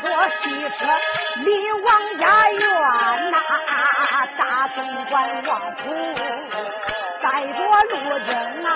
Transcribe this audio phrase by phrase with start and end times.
[0.00, 0.10] 坐
[0.42, 0.84] 西车
[1.36, 2.60] 离王家远
[3.30, 3.36] 呐，
[4.38, 5.82] 大总管王府
[7.22, 7.58] 带着
[7.90, 8.28] 路人
[8.66, 8.68] 啊，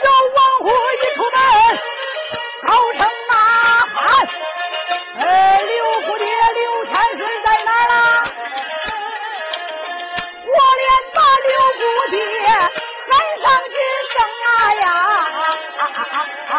[0.00, 0.04] 小
[0.34, 1.36] 王虎一出门
[2.66, 3.32] 高声呐
[3.94, 4.00] 喊，
[5.26, 5.28] 哎
[5.62, 5.70] 刘。
[16.50, 16.54] 啊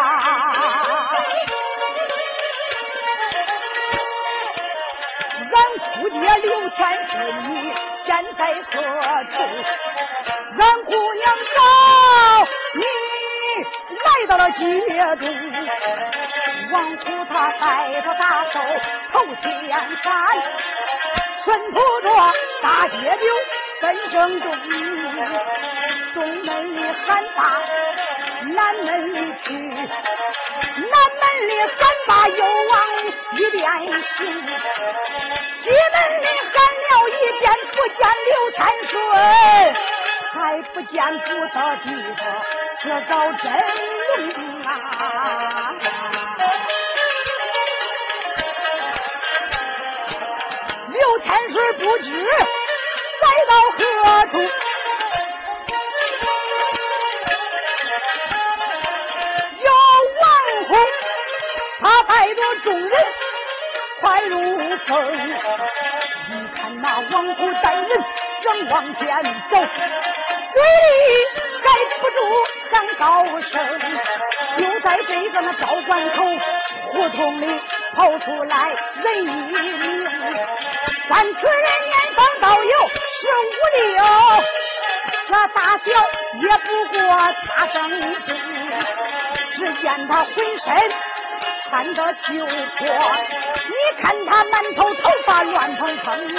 [5.54, 5.56] 俺
[6.02, 7.12] 姑爹刘天是，
[7.44, 7.50] 你
[8.06, 8.40] 现在
[8.72, 8.74] 何
[9.30, 9.34] 处？
[10.60, 11.24] 俺姑娘
[11.56, 11.58] 找
[12.76, 12.82] 你。
[13.92, 14.60] 来到了街
[15.18, 15.24] 中，
[16.72, 17.62] 王虎他带
[18.02, 18.54] 着大手
[19.14, 19.44] 头前
[20.02, 20.10] 山，
[21.44, 22.08] 顺铺着
[22.62, 23.26] 大街溜
[23.82, 24.46] 奔正东，
[26.14, 27.40] 东门里喊罢，
[28.54, 32.74] 南门里去，南门里三把又往
[33.32, 38.94] 西边行，西门里喊了一遍不见刘天顺，
[40.34, 40.36] 还
[40.74, 41.86] 不见菩萨地
[42.18, 42.22] 方。
[42.84, 43.46] 这遭真
[44.18, 44.70] 龙啊！
[50.90, 52.10] 刘天顺不知
[53.22, 53.80] 来到何
[54.32, 54.34] 处，
[62.12, 62.92] 带着众人
[64.02, 64.36] 快如
[64.86, 64.90] 风。
[65.14, 67.88] 你看那王虎带人
[68.44, 70.92] 正往前走，嘴里。
[71.64, 71.70] 盖
[72.02, 72.18] 不住
[72.72, 73.06] 喊高
[73.40, 73.54] 声，
[74.58, 76.26] 就在这个那道关口
[76.88, 77.46] 胡同里
[77.96, 78.56] 跑出来
[78.96, 80.10] 人一名，
[81.08, 82.72] 三此人年方倒有
[83.20, 84.04] 十五六，
[85.30, 85.86] 这大小
[86.42, 87.00] 也不过
[87.46, 87.78] 差生
[88.26, 88.30] 中。
[89.56, 90.74] 只见他浑身
[91.72, 92.52] 穿着旧破，
[92.84, 96.36] 你看他满头头发乱蓬蓬，见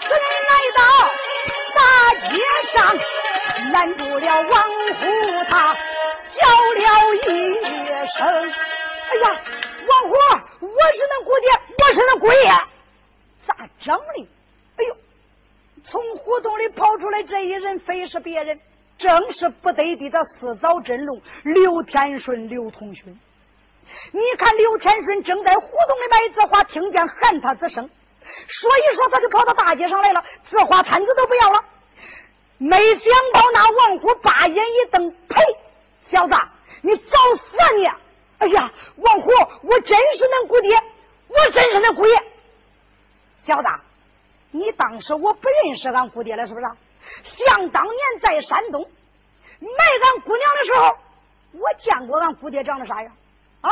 [0.00, 0.82] 此人来到
[1.76, 1.80] 大
[2.28, 2.42] 街
[2.74, 2.98] 上。
[3.70, 5.06] 拦住了王虎，
[5.48, 5.72] 他
[6.32, 6.42] 叫
[6.74, 7.24] 了一
[8.08, 8.26] 声
[9.06, 9.30] ：“哎呀，
[9.88, 11.46] 王虎，我是那姑爹，
[11.78, 12.50] 我是那姑爷，
[13.46, 14.26] 咋整的？”
[14.78, 14.96] 哎呦，
[15.84, 18.58] 从胡同里跑出来这一人，非是别人，
[18.98, 23.16] 正是不得地的四早真龙刘天顺刘同勋。
[24.12, 27.88] 你看刘天顺正在胡同里买字画，听见喊他之声，
[28.46, 31.64] 说一说他就跑到大街上来了，字画摊子都不要了。
[32.58, 35.42] 没想到那王虎把眼一瞪，呸！
[36.08, 36.34] 小子，
[36.82, 37.86] 你找死啊你！
[38.38, 39.30] 哎呀，王虎，
[39.62, 40.76] 我真是恁姑爹，
[41.28, 42.14] 我真是恁姑爷。
[43.46, 43.68] 小子，
[44.50, 46.66] 你当时我不认识俺姑爹了是不是？
[47.24, 48.82] 想当年在山东
[49.60, 50.96] 卖俺姑娘的时候，
[51.52, 53.12] 我见过俺姑爹长得啥样？
[53.62, 53.70] 啊，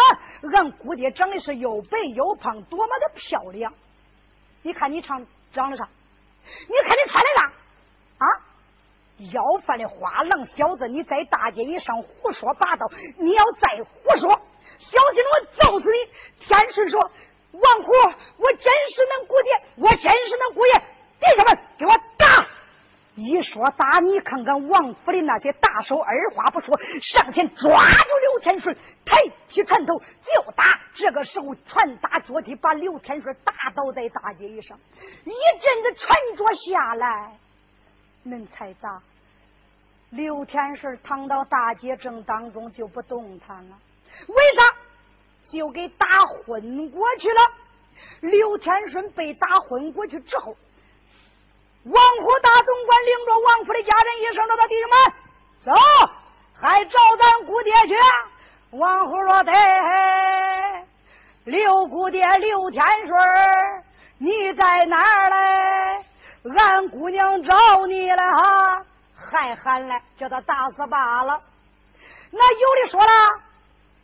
[0.54, 3.74] 俺姑爹长得是又白又胖，多么的漂亮！
[4.62, 5.88] 你看你长长得啥？
[6.68, 7.52] 你看你穿的啥？
[8.18, 8.26] 啊？
[9.32, 12.90] 要饭的花郎小子，你在大街上胡说八道！
[13.18, 14.30] 你要再胡说，
[14.78, 16.46] 小心我揍死你！
[16.46, 16.98] 天顺说
[17.52, 17.92] ：“王虎，
[18.38, 20.72] 我真是恁姑爹，我真是恁姑爷！
[21.20, 22.46] 弟兄们，给我打！”
[23.20, 28.74] 一说打，你看看王府的那些大手，二话不说上前抓住刘天顺，
[29.04, 30.80] 抬起拳头就打。
[30.94, 34.78] 这个时候，拳打脚踢，把刘天顺打倒在大街上。
[35.24, 37.38] 一阵子拳脚下来，
[38.24, 39.02] 恁猜咋？
[40.10, 43.78] 刘天顺躺到大街正当中就不动弹了，
[44.28, 44.74] 为啥？
[45.52, 47.40] 就给打昏过去了。
[48.20, 50.56] 刘天顺被打昏过去之后，
[51.84, 54.96] 王府大总管领着王府的家人一声说：“到弟兄们，
[55.64, 55.72] 走，
[56.60, 57.94] 还找咱姑爹去。”
[58.76, 59.54] 王虎说：“对，
[61.44, 63.84] 刘姑爹刘天顺，
[64.18, 66.04] 你在哪儿嘞？
[66.56, 68.84] 俺姑娘找你了哈。”
[69.16, 71.40] 还喊来，叫他打死罢了。
[72.30, 73.40] 那有的说了，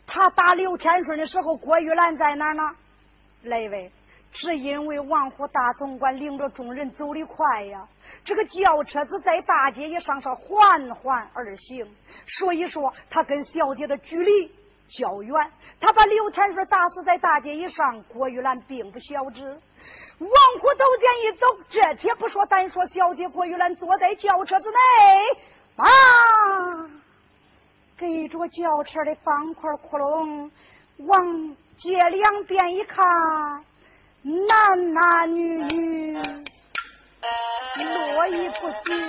[0.05, 2.63] 他打刘天顺的时候，郭玉兰在哪呢？
[3.41, 3.91] 那位，
[4.39, 7.87] 是因为王府大总管领着众人走的快呀，
[8.23, 11.87] 这个轿车子在大街一上是缓缓而行，
[12.27, 14.51] 所以说他跟小姐的距离
[14.87, 15.33] 较远。
[15.79, 19.41] 他把刘天顺打死在大街一上，郭玉兰并不晓知。
[20.19, 24.77] 王虎头前一走，这天不说，单说小姐郭玉兰坐在轿车之内，
[25.77, 25.87] 啊，
[27.97, 30.51] 给着轿车的方块窟窿，
[30.99, 33.03] 往街两边一看，
[34.27, 36.13] 男男女女
[37.77, 38.99] 络绎不绝，行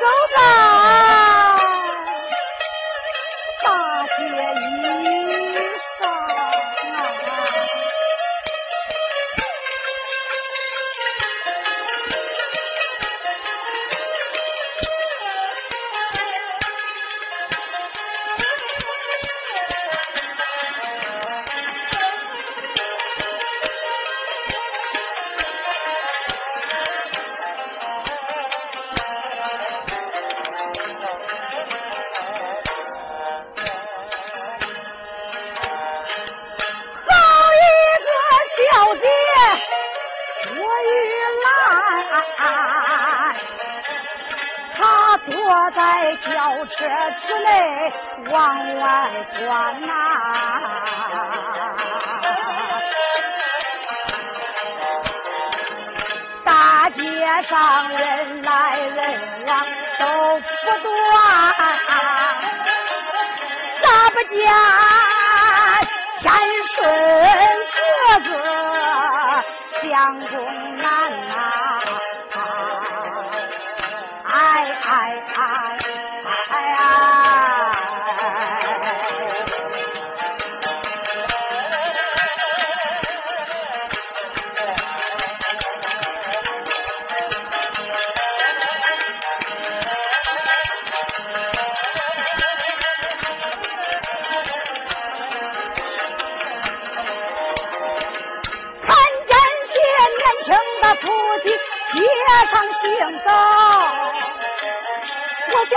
[0.00, 0.02] 走
[0.34, 0.36] 在
[3.62, 3.66] 大
[4.08, 4.81] 街里
[48.52, 48.84] 往外
[49.38, 49.92] 观呐，
[56.44, 57.00] 大街
[57.44, 59.50] 上人来人往
[59.98, 60.04] 都
[60.40, 60.84] 不断，
[63.80, 64.36] 咋不见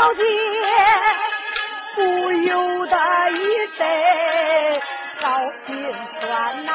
[0.05, 0.21] 小姐
[1.95, 2.95] 不由得
[3.31, 3.87] 一阵
[5.19, 5.25] 好
[5.65, 5.83] 心
[6.19, 6.69] 酸呐，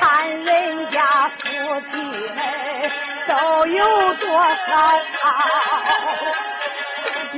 [0.00, 1.44] 看人家夫
[1.90, 2.40] 妻们
[3.28, 4.48] 都有多好，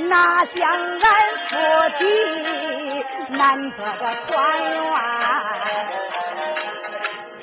[0.09, 1.11] 哪像俺
[1.49, 1.57] 夫
[1.99, 2.01] 妻
[3.31, 4.33] 难得的团
[4.75, 5.26] 圆。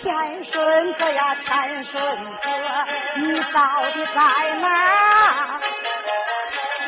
[0.04, 0.12] 天
[0.44, 2.50] 顺哥呀，天顺哥，
[3.22, 3.60] 你到
[3.94, 4.20] 底在
[4.60, 4.68] 哪？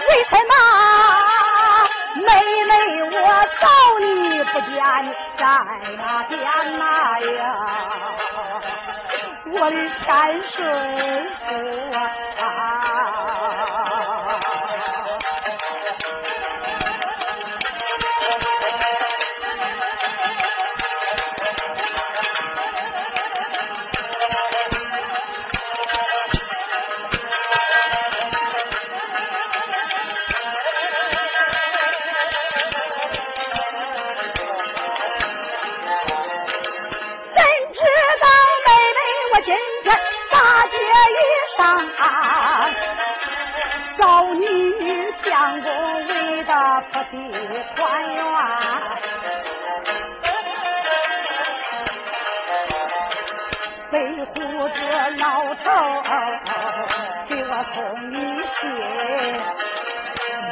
[0.10, 0.54] 为什么
[2.18, 2.28] 妹
[2.66, 2.72] 妹
[3.04, 3.16] 我
[3.62, 3.64] 找
[4.02, 4.76] 你不见，
[5.38, 5.44] 在
[5.96, 6.38] 那边
[6.78, 6.84] 哪
[7.22, 7.34] 呀？
[9.46, 10.06] 我的天
[10.52, 10.60] 顺
[11.48, 11.96] 哥
[12.44, 12.44] 啊！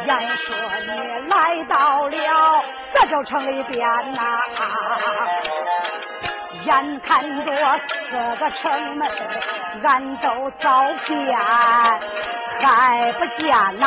[0.06, 0.56] 言说
[0.86, 0.92] 你
[1.30, 2.18] 来到了
[2.94, 4.20] 这就城里边呐，
[6.64, 9.02] 眼看着四个城门
[9.84, 11.38] 俺都遭遍，
[12.62, 13.86] 还不见呐。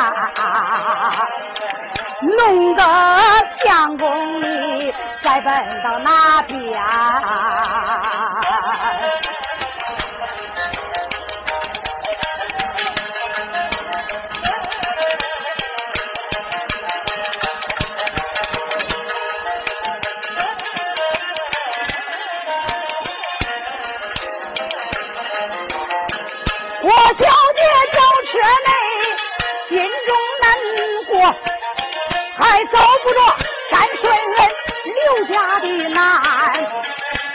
[2.19, 2.81] 弄得
[3.63, 4.93] 相公你
[5.23, 6.81] 再奔到哪边？
[33.07, 33.19] 不着
[33.71, 34.35] 三顺人
[34.83, 36.03] 刘家的男，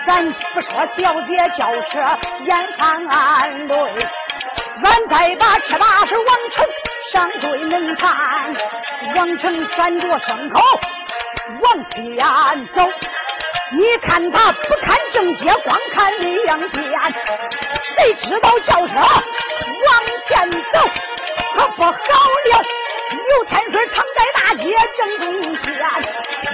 [0.07, 1.99] 咱不说小姐轿车
[2.47, 3.75] 眼含泪，
[4.85, 6.67] 俺再把车把是王成
[7.11, 8.11] 上对门看，
[9.17, 10.61] 王成拴着牲口
[11.63, 12.03] 往前
[12.75, 12.87] 走。
[13.75, 16.85] 你看他不看正街，光看两边，
[17.97, 19.91] 谁知道轿车往
[20.29, 20.81] 前走，
[21.57, 22.63] 可不好了。
[23.13, 24.12] 刘天顺躺在大
[24.59, 25.25] 街正中
[25.63, 25.65] 间，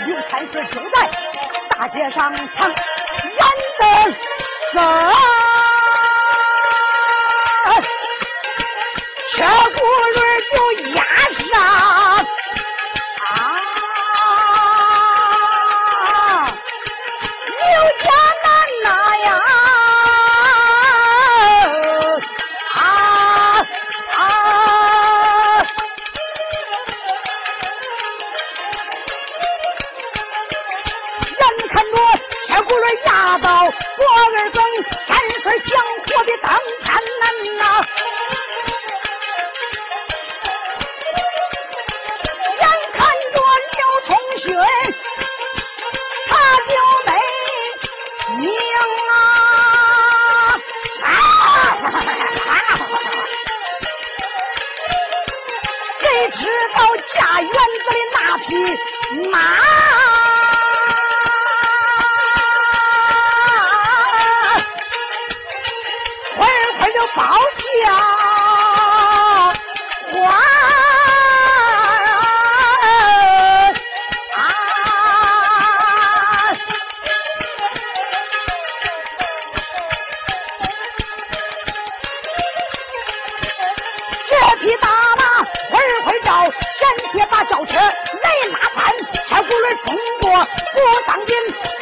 [0.07, 0.97] 刘天顺就在
[1.71, 3.41] 大街上藏，眼
[3.79, 3.83] 瞪
[4.73, 4.77] 色，
[9.37, 9.77] 车轱
[10.15, 10.19] 辘
[10.53, 10.57] 就
[10.95, 10.99] 压
[11.53, 11.57] 上。
[48.37, 48.51] 娘
[49.11, 49.13] 啊
[56.01, 56.41] 谁知
[56.75, 56.79] 道
[57.15, 57.55] 家园子
[57.91, 58.49] 里那匹
[59.31, 59.41] 马啊
[66.37, 66.39] 快
[66.79, 67.21] 快就报
[67.85, 68.18] 驾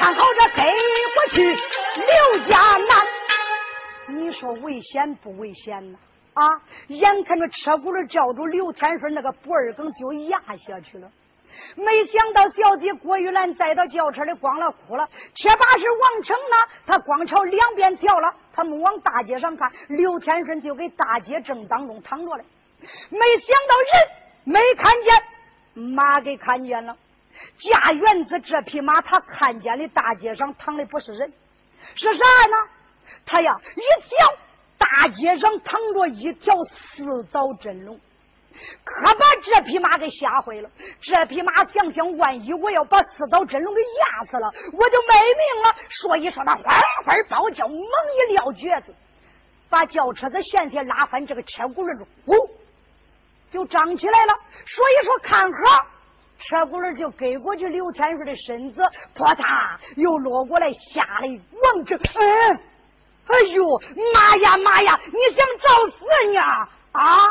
[0.06, 5.98] 看好这飞过去，刘家难，你说危险不危险呢
[6.34, 6.48] 啊！
[6.86, 11.10] 眼看着车轱辘叫住刘天顺那个脖儿梗就压下去了，
[11.74, 15.08] 没想到小姐郭玉兰再到轿车里光了哭了。
[15.34, 19.72] 车把式王成呢，他光朝两边瞧了，他没往大街上看。
[19.88, 22.44] 刘天顺就给大街正当中躺着嘞，
[23.10, 26.96] 没想到人没看见，马给看见了。
[27.58, 31.32] 驾园子这匹马，他看见的大街上躺的不是人，
[31.94, 32.70] 是啥呢？
[33.24, 34.36] 他呀一瞧。
[34.78, 37.98] 大街上躺着一条四爪真龙，
[38.84, 40.70] 可把这匹马给吓坏了。
[41.00, 45.74] 这匹马想想，万一我要把四爪真龙给压死了，我就没命了。
[45.88, 48.94] 所以说，他哗哗包叫，猛一撂蹶子，
[49.70, 52.34] 把轿车子险些拉翻，这个车轱辘呼
[53.50, 54.34] 就张起来了。
[54.66, 55.86] 所以说，看好，
[56.38, 58.82] 车轱辘就给过去，刘天顺的身子
[59.14, 61.40] 啪嚓又落过来，吓得
[61.74, 62.60] 王正嗯。
[63.26, 63.64] 哎呦
[64.14, 65.00] 妈呀妈呀！
[65.06, 66.40] 你想找死呢
[66.92, 67.26] 啊！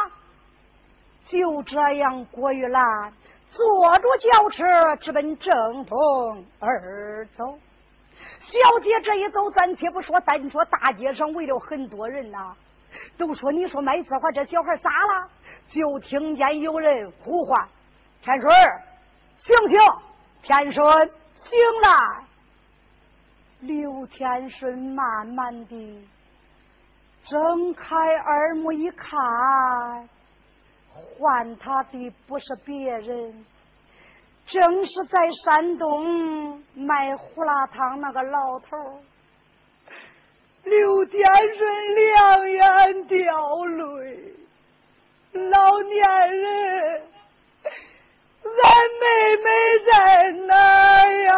[1.24, 3.14] 就这样，郭玉兰
[3.48, 7.58] 坐着轿车直奔正东而走。
[8.40, 12.54] 小姐这一走，暂且不说，单说大街上围了很多人呐，
[13.18, 15.30] 都说你说卖字画这小孩咋了？
[15.68, 17.68] 就听见有人呼唤
[18.22, 18.52] ：“天顺，
[19.36, 19.80] 醒醒！
[20.42, 22.24] 天顺，醒来！”
[23.62, 26.08] 刘天顺慢慢的
[27.24, 29.18] 睁开耳目一看，
[30.94, 33.46] 唤他的不是别人，
[34.46, 39.02] 正是在山东卖胡辣汤那个老头
[40.64, 41.26] 刘天
[41.56, 44.34] 顺两眼掉泪，
[45.32, 47.04] 老年人，
[48.46, 48.64] 俺
[49.00, 49.06] 妹
[49.44, 49.50] 妹
[49.92, 51.34] 在哪呀？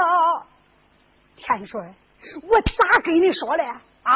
[1.36, 1.94] 天顺。
[2.44, 3.64] 我咋跟你说嘞？
[4.04, 4.16] 啊！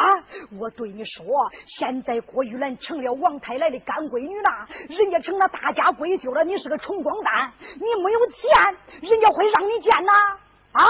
[0.58, 1.24] 我对你说，
[1.66, 10.12] 现在郭玉兰成了王太来的干闺女了，人家成了大家闺秀了，你是个穷光蛋，你没有钱，人家会让你见呐？
[10.72, 10.84] 啊！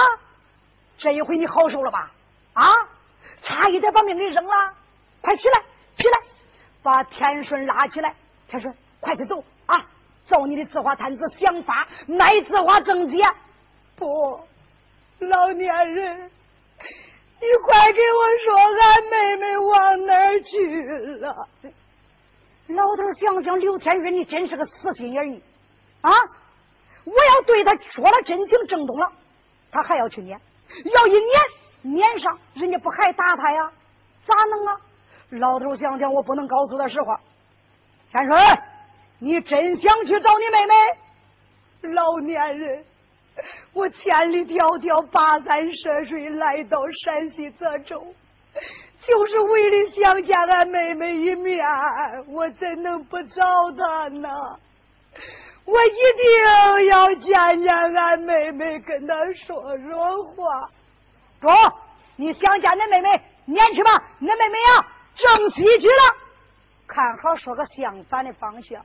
[0.97, 2.11] 这一回你好受了吧？
[2.53, 2.63] 啊！
[3.41, 4.73] 差一点把命给扔了，
[5.19, 5.59] 快起来，
[5.97, 6.17] 起来，
[6.81, 8.15] 把天顺拉起来，
[8.47, 9.43] 天顺，快去走
[10.23, 10.27] 啊！
[10.27, 13.19] 找你的字画摊子，想法卖字画挣钱。
[13.95, 14.39] 不，
[15.19, 16.31] 老年人。
[17.39, 21.47] 你快给我说，俺妹妹往哪儿去了？
[22.67, 26.11] 老头想想，刘天顺，你真是个死心眼儿啊！
[27.03, 29.11] 我要对他说了真情正东了，
[29.71, 30.39] 他还要去撵，
[30.95, 33.71] 要一撵撵上，人家不还打他呀？
[34.25, 34.79] 咋能啊？
[35.31, 37.19] 老头想想，我不能告诉他实话。
[38.13, 38.39] 天顺，
[39.23, 41.93] 你真想去找你妹妹？
[41.93, 42.83] 老年人。
[43.71, 48.05] 我千里迢迢跋山涉水来到山西泽州，
[49.01, 51.65] 就是为了想见俺妹妹一面。
[52.27, 54.29] 我怎能不找她呢？
[55.63, 59.15] 我一定要见见俺妹妹，跟她
[59.47, 60.69] 说说话。
[61.39, 61.49] 中，
[62.17, 64.03] 你想见恁妹妹，撵去吧。
[64.19, 66.17] 恁妹妹呀，正西去了。
[66.85, 68.83] 看好说个相反的方向。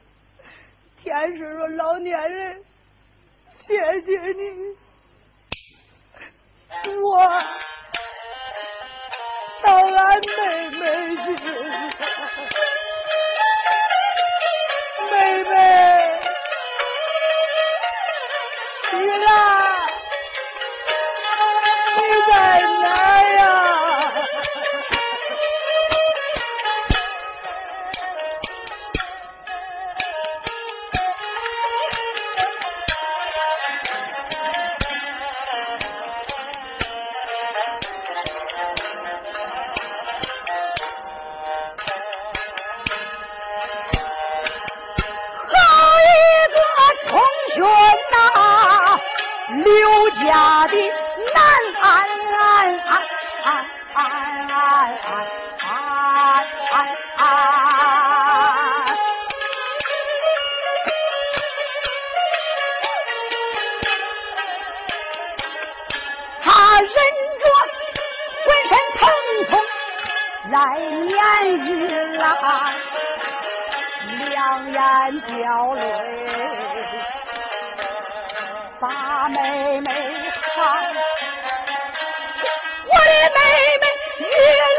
[1.08, 2.62] 天师说：“老年人，
[3.66, 4.76] 谢谢你，
[7.00, 7.26] 我
[9.64, 10.76] 到俺妹妹
[11.16, 11.24] 去，
[15.10, 15.52] 妹妹，
[18.90, 18.90] 去
[19.24, 19.26] 了，
[70.58, 71.18] 来撵
[71.66, 71.70] 玉
[72.16, 72.26] 兰，
[74.28, 74.34] 两
[74.72, 74.80] 眼
[75.20, 75.80] 掉泪。
[78.80, 79.88] 把妹妹
[80.56, 80.58] 喊，
[82.86, 83.38] 我的妹
[83.82, 83.84] 妹
[84.20, 84.26] 越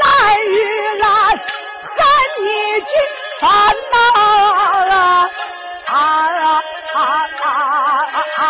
[0.04, 0.06] 来
[0.44, 0.58] 越
[0.98, 1.08] 难，
[1.96, 1.98] 喊
[2.44, 2.46] 你
[2.82, 2.92] 去
[3.39, 3.48] 烦
[3.92, 3.96] 呐
[5.86, 5.94] 啊啊
[6.94, 6.98] 啊
[7.42, 7.48] 啊！
[8.36, 8.44] 啊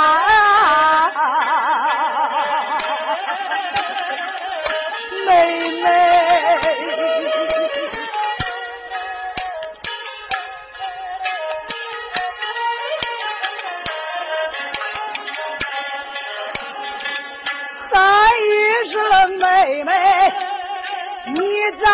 [21.79, 21.85] 在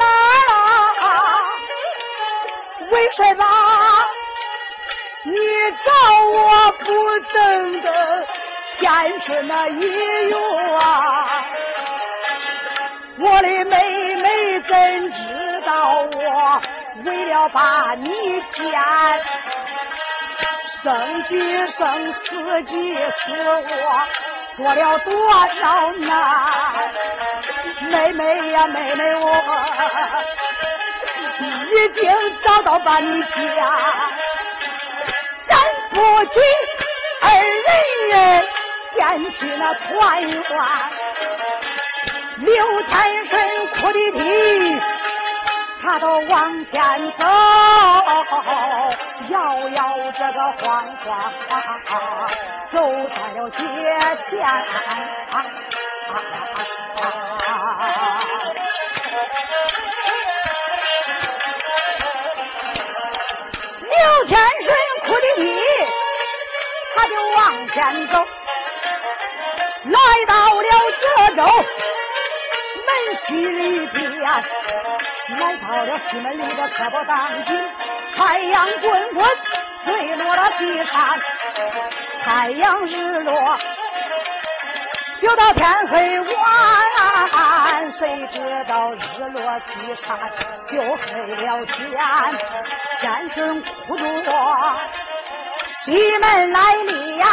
[0.00, 0.04] 哪
[1.06, 1.08] 啊？
[2.90, 3.44] 为什么
[5.24, 5.36] 你
[5.84, 5.90] 找
[6.26, 6.84] 我不
[7.32, 7.88] 等的
[8.78, 10.34] 天生那一月
[10.80, 10.84] 啊？
[13.18, 15.72] 我的妹妹怎知道
[16.14, 16.62] 我
[17.04, 18.10] 为了把你
[18.52, 18.64] 见，
[20.82, 23.00] 生即生，死即死，
[23.40, 24.33] 我。
[24.56, 25.12] 做了多
[25.60, 26.14] 少难，
[27.90, 29.28] 妹妹呀，妹妹我
[31.40, 32.08] 已经
[32.44, 33.26] 找到把你家，
[35.46, 35.58] 咱
[35.90, 36.40] 夫妻
[37.20, 38.46] 二人
[38.92, 40.40] 前去那团圆，
[42.38, 44.93] 刘天顺哭的啼。
[45.84, 46.82] 他都往前
[47.18, 47.26] 走，
[49.28, 51.30] 摇摇这个晃晃，
[52.72, 52.80] 走
[53.14, 53.58] 在了街
[54.24, 54.32] 前。
[63.82, 63.92] 刘
[64.24, 64.66] 天顺
[65.02, 65.42] 哭的啼，
[66.96, 68.14] 他就往前走，
[69.84, 70.70] 来到了
[71.02, 71.04] 泽
[71.36, 71.42] 州
[72.86, 72.88] 门
[73.26, 74.02] 西里边。
[75.28, 77.58] 来到了西门里的可不当军，
[78.16, 79.26] 太阳滚滚
[79.84, 81.18] 坠落了西山，
[82.22, 83.58] 太阳日落
[85.20, 88.98] 就到天黑晚，谁知道日
[89.30, 90.18] 落西山
[90.70, 91.06] 就黑
[91.36, 91.74] 了天，
[93.00, 94.30] 天神哭着
[95.84, 97.26] 西门来里呀，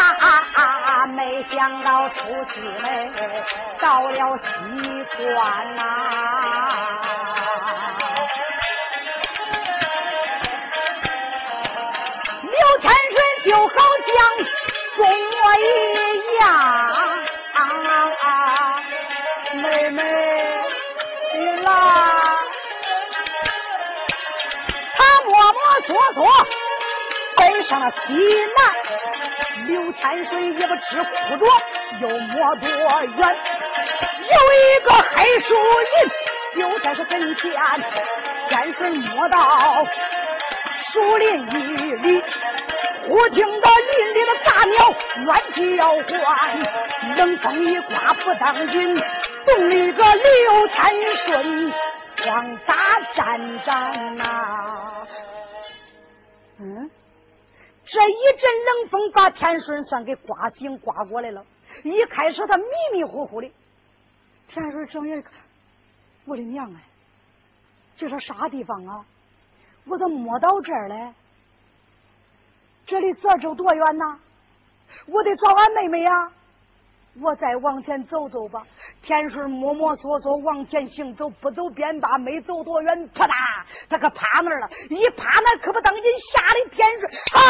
[1.08, 2.21] 没想到出
[2.54, 3.13] 西门
[3.82, 4.43] 到了西
[5.17, 7.01] 关呐。
[13.43, 14.13] 就好像
[14.97, 15.63] 跟我一
[16.39, 16.43] 样，
[19.56, 19.99] 妹妹
[21.34, 21.69] 你来，
[24.95, 26.19] 他摸摸索索
[27.36, 27.97] 奔上了西
[28.56, 28.60] 南，
[29.65, 31.45] 刘天水也不知哭着
[31.99, 33.17] 又摸多远，
[34.30, 35.49] 有一个黑树
[35.89, 37.51] 林就在这跟前，
[38.49, 39.84] 天水摸到。
[40.93, 41.54] 树林一
[42.01, 42.20] 里，
[43.12, 44.78] 忽听得林里的大鸟
[45.26, 45.91] 乱叫
[46.24, 48.95] 唤，冷风一刮不当军，
[49.45, 51.74] 动里个刘天顺
[52.24, 52.74] 慌打
[53.13, 55.06] 战仗啊！
[56.60, 56.89] 嗯，
[57.84, 61.43] 这一阵冷风把天顺算给刮醒刮过来了。
[61.84, 63.52] 一开始他迷迷糊糊的，
[64.47, 65.34] 天顺睁眼一看，
[66.24, 66.80] 我的娘哎，
[67.97, 69.04] 这是啥地方啊？
[69.86, 71.13] 我都摸到这儿了。
[72.91, 74.19] 这离泽州多远呐？
[75.06, 76.12] 我得找俺妹妹呀。
[77.21, 78.62] 我再往前走走吧。
[79.01, 83.34] 天顺摸摸索索往前行走，不走便罢，没走多远，啪嗒，
[83.88, 84.69] 他可趴那儿了。
[84.89, 87.47] 一趴那，可不当心，吓得天顺啊！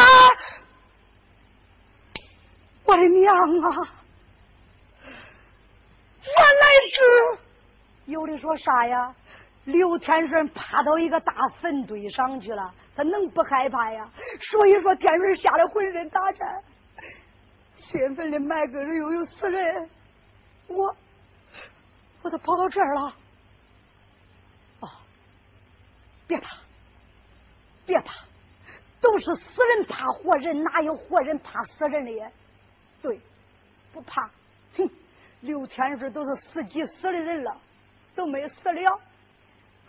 [2.84, 3.88] 我的娘啊！
[6.22, 7.02] 原来是
[8.06, 9.12] 有的说啥呀？
[9.64, 14.08] 刘天顺趴到一个大坟堆上去了，他能不害怕呀？
[14.40, 16.62] 所以说，天瑞吓得浑身打颤。
[17.74, 19.90] 兴奋的埋个人又有死人，
[20.68, 20.96] 我
[22.22, 23.16] 我都跑到这儿了。
[24.80, 24.88] 哦，
[26.26, 26.56] 别怕，
[27.84, 28.12] 别怕，
[29.00, 32.30] 都是死人怕活人，哪有活人怕死人的呀？
[33.00, 33.20] 对，
[33.92, 34.30] 不怕。
[34.76, 34.88] 哼，
[35.40, 37.56] 刘天瑞都是死几死的人了，
[38.14, 39.00] 都没死了，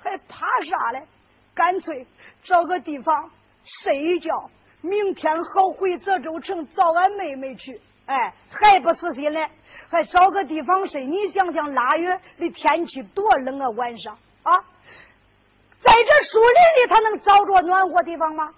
[0.01, 1.07] 还怕啥嘞？
[1.53, 2.05] 干脆
[2.43, 3.29] 找个地方
[3.63, 4.49] 睡一觉，
[4.81, 7.81] 明天好回泽州城找俺妹妹去。
[8.05, 9.49] 哎，还不死心嘞，
[9.89, 11.05] 还找个地方睡。
[11.05, 14.57] 你想想，腊月的天气多冷啊，晚上啊，
[15.79, 18.53] 在这树林里，他能找着暖和地方吗？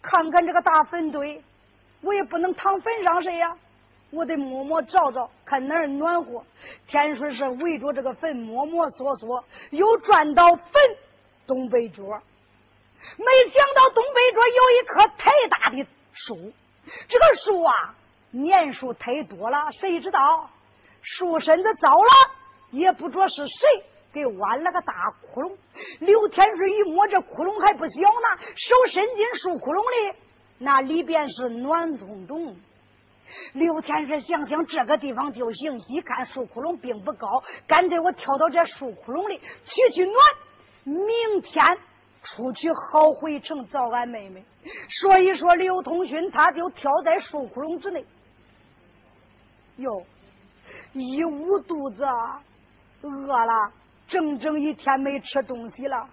[0.00, 1.42] 看看这个大坟堆，
[2.00, 3.54] 我也不能躺坟上睡呀，
[4.10, 6.42] 我得摸摸找找，看哪儿暖和。
[6.86, 10.72] 天顺是围着这个坟摸摸索索，又转到坟
[11.48, 12.02] 东北角，
[13.16, 16.52] 没想到东北角有一棵太大的树。
[17.08, 17.94] 这个树啊，
[18.30, 20.50] 年数太多了，谁知道
[21.02, 22.10] 树身子糟了，
[22.70, 25.56] 也不知是谁给挖了个大窟窿。
[26.00, 30.18] 刘天顺一摸，这窟窿还不小呢，手伸进树窟窿里，
[30.58, 32.56] 那里边是暖咚咚。
[33.52, 40.14] 刘天顺想想这个地方就行，一看树窟窿并不高，干脆我跳到这树窟窿里取取暖，
[40.88, 41.78] 明天。
[42.20, 44.44] 出去好回城找俺妹妹，
[45.00, 48.04] 所以说刘通勋他就跳在树窟窿之内。
[49.76, 50.04] 哟，
[50.92, 52.04] 一捂肚子，
[53.02, 53.72] 饿了，
[54.08, 56.08] 整整一天没吃东西了。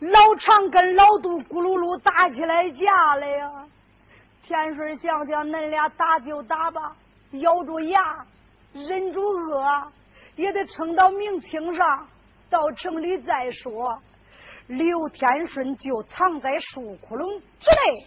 [0.00, 3.50] 老常跟老杜咕噜噜打起来架了呀！
[4.42, 6.94] 天顺想想，恁俩打就打吧，
[7.30, 8.26] 咬住牙，
[8.74, 9.92] 忍住饿，
[10.36, 12.06] 也得撑到明清上，
[12.52, 14.00] 到城里再说。
[14.68, 18.06] 刘天顺就藏在树窟窿之内，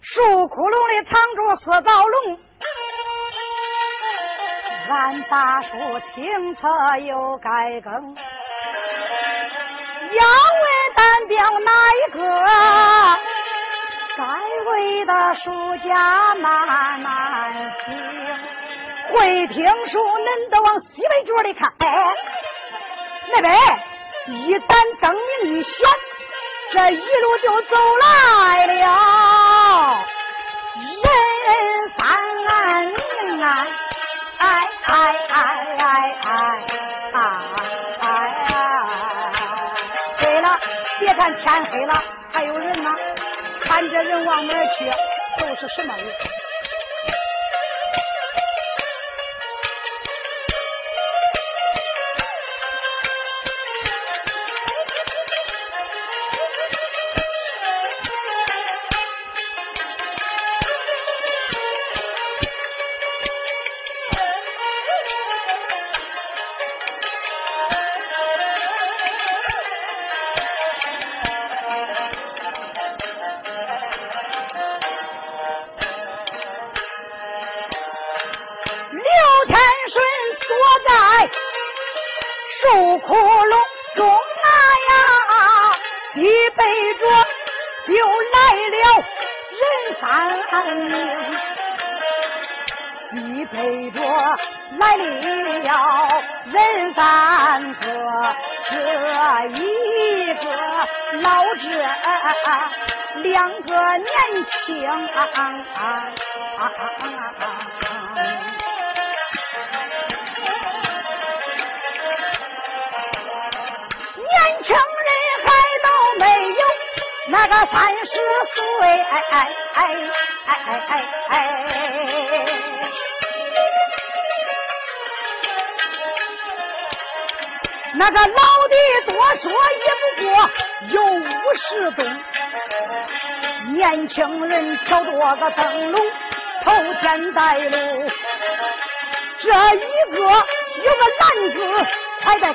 [0.00, 2.40] 树窟窿里藏着四道龙。
[4.88, 5.68] 俺大叔
[6.12, 6.66] 清澈
[7.06, 7.96] 又该更，要
[10.56, 10.60] 问
[10.96, 12.18] 单标哪一个？
[14.16, 14.24] 该
[14.70, 15.52] 位的书
[15.86, 17.88] 家慢慢听，
[19.14, 22.12] 会听书恁都往西北角里看，哎，
[23.32, 23.52] 那边。
[24.26, 24.68] 一盏
[25.00, 25.12] 灯
[25.42, 25.72] 明一显，
[26.72, 30.04] 这一路就走来了。
[30.76, 31.48] 人
[31.98, 31.98] 三
[32.86, 33.66] 明啊，
[34.38, 34.42] 哎
[34.82, 34.92] 哎
[35.28, 35.34] 哎
[35.78, 35.88] 哎
[36.22, 36.28] 哎
[38.00, 38.04] 哎！
[40.20, 40.46] 对了，
[41.00, 41.94] 别看天黑了，
[42.32, 42.90] 还有人呢。
[43.62, 44.90] 看这人往哪去，
[45.40, 46.06] 都是什么人？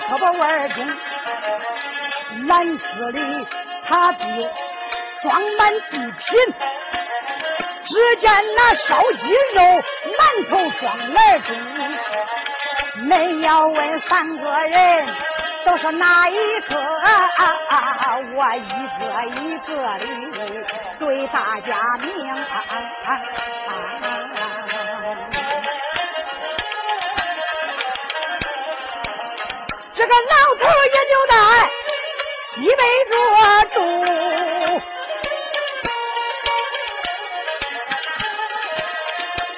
[0.09, 0.87] 胳膊腕中，
[2.47, 3.47] 篮子里
[3.87, 4.19] 他就
[5.21, 6.53] 装满祭品。
[7.87, 9.61] 只见那烧鸡肉
[10.17, 11.49] 馒头装篮中，
[13.07, 15.07] 恁要问三个人
[15.65, 16.77] 都是哪一个？
[16.79, 17.43] 啊啊
[17.77, 18.59] 啊我一
[18.99, 19.03] 个
[19.41, 20.05] 一个的
[20.99, 22.09] 对大家明。
[29.97, 31.33] 这个老头也就在
[32.53, 33.13] 西北着
[33.73, 33.75] 住，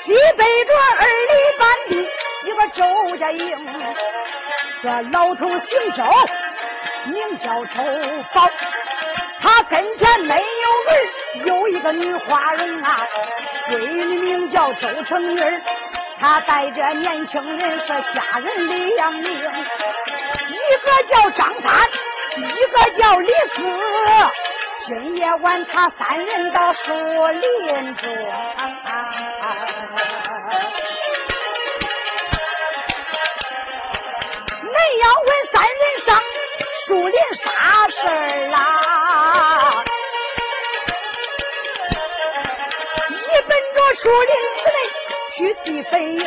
[0.06, 1.92] 西北着二里半地
[2.46, 2.80] 一个周
[3.18, 3.50] 家营，
[4.84, 6.04] 这老头姓周，
[7.08, 7.76] 名叫周
[8.34, 8.48] 宝，
[9.42, 10.44] 他跟前没有
[10.92, 10.94] 儿，
[11.46, 13.00] 有一个女花容啊，
[13.70, 15.62] 闺女名叫周成女儿。
[16.20, 19.40] 他带着年轻人是家人两名，
[20.88, 21.68] 一个叫张三，
[22.38, 23.58] 一个叫李四。
[24.86, 28.10] 今夜晚他三人到树林中，
[34.64, 36.08] 恁要问三人上
[36.86, 37.46] 树林啥
[37.90, 38.56] 事儿啦？
[43.10, 44.32] 一奔着树林
[44.64, 44.78] 之内。
[45.38, 46.24] 举起飞鹰，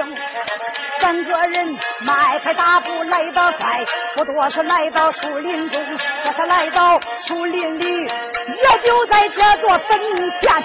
[1.01, 3.85] 三个人迈开大步来得快，
[4.15, 5.81] 不多时来到树林中。
[6.23, 9.99] 这才来到树林里，也就在这座坟
[10.41, 10.65] 前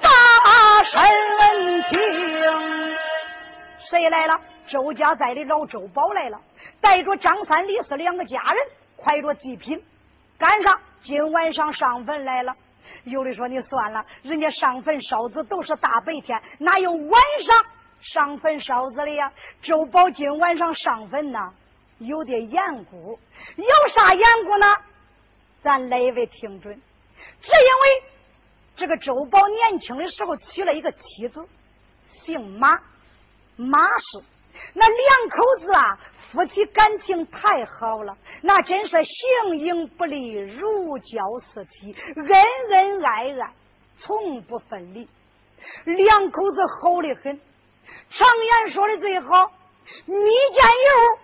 [0.00, 1.02] 大声
[1.40, 2.96] 问情。
[3.90, 4.40] 谁来了？
[4.66, 6.38] 周家寨的老周宝来了，
[6.80, 8.56] 带着张三、李四两个家人，
[9.02, 9.82] 揣着祭品，
[10.38, 12.54] 赶上今晚上上坟来了。
[13.04, 17.64] 有的说你算了，人家上坟烧纸都是大白天，哪有晚上
[18.00, 19.32] 上坟烧纸的呀？
[19.62, 21.52] 周宝今晚上上坟呐，
[21.98, 23.18] 有点严固，
[23.56, 24.66] 有啥严固呢？
[25.60, 26.80] 咱来一位听准，
[27.40, 28.10] 只因为
[28.76, 31.46] 这个周宝年轻的时候娶了一个妻子，
[32.06, 32.80] 姓马，
[33.56, 34.22] 马氏，
[34.74, 35.98] 那两口子啊。
[36.30, 42.26] 夫妻感情太好了，那真是形影不离，如胶似漆，恩
[42.70, 43.54] 恩爱爱，
[43.96, 45.08] 从不分离。
[45.86, 47.40] 两口子好的很，
[48.10, 48.26] 常
[48.64, 49.52] 言说的最好，
[50.06, 51.18] 蜜饯油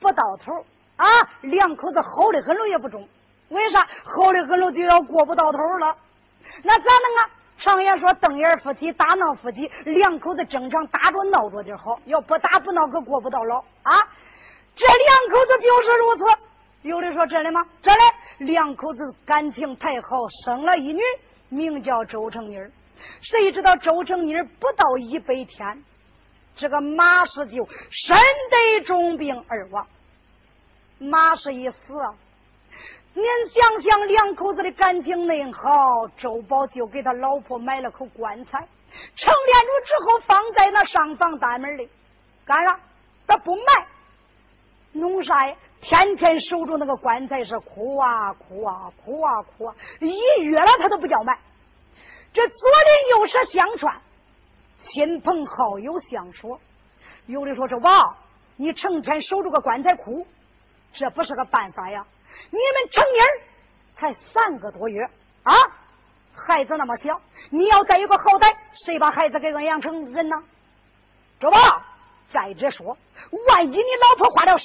[0.00, 0.52] 不到头
[0.96, 1.06] 啊。
[1.42, 3.08] 两口子好的很了也不中，
[3.48, 3.86] 为啥？
[4.04, 5.96] 好的很了就要过不到头了，
[6.62, 7.30] 那咋弄啊？
[7.56, 13.96] 常言说瞪眼夫妻，打闹夫妻，两口子正常打着闹着点好，要不打不闹可过不到老啊。
[14.74, 16.24] 这两口子就是如此，
[16.82, 17.64] 有的说真的吗？
[17.80, 18.00] 真的，
[18.38, 21.00] 两口子感情太好，生了一女，
[21.48, 22.58] 名叫周成妮。
[23.20, 25.84] 谁知道周成妮不到一百天，
[26.56, 28.16] 这个马氏就身
[28.50, 29.86] 得重病而亡。
[30.98, 31.92] 马氏一死，
[33.12, 38.58] 您想想两口子的感情恁好，周宝就给他老婆买了口棺材，
[39.16, 41.88] 成殓了之后放在那上房大门里，
[42.44, 42.80] 干啥？
[43.26, 43.86] 他不卖。
[44.92, 45.56] 弄啥呀？
[45.80, 49.74] 天天守着那个棺材是哭啊哭啊哭啊哭啊！
[50.00, 51.38] 一月了他都不叫卖。
[52.32, 54.00] 这左邻右舍相传，
[54.84, 56.60] 亲朋好友相说，
[57.26, 58.16] 有的说是王，
[58.56, 60.26] 你成天守着个棺材哭，
[60.92, 62.06] 这不是个办法呀！
[62.50, 63.30] 你们成妮儿
[63.96, 65.02] 才三个多月
[65.42, 65.52] 啊，
[66.34, 67.20] 孩子那么小，
[67.50, 70.36] 你要再有个好歹，谁把孩子给恩养成人呢？
[71.40, 71.56] 周宝。
[72.30, 72.98] 再者说，
[73.48, 74.64] 万一你老婆化了尸，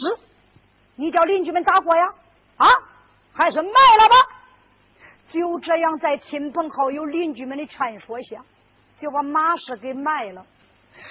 [0.95, 2.13] 你叫邻居们咋过呀？
[2.57, 2.67] 啊，
[3.31, 4.15] 还是卖了吧。
[5.29, 8.43] 就这样，在亲朋好友、邻居们的劝说下，
[8.99, 10.45] 就把马氏给卖了。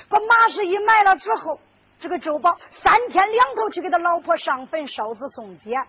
[0.09, 1.59] 把马氏一卖了之后，
[1.99, 5.83] 这个周宝三天两头去给他老婆上坟烧纸送钱。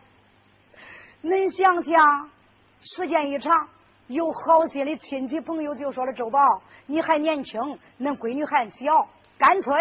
[1.21, 2.29] 恁想想，
[2.81, 3.67] 时间一长，
[4.07, 6.39] 有好心的亲戚朋友就说了：“周宝，
[6.85, 7.59] 你还年轻，
[7.99, 9.75] 恁闺女还小，干脆。”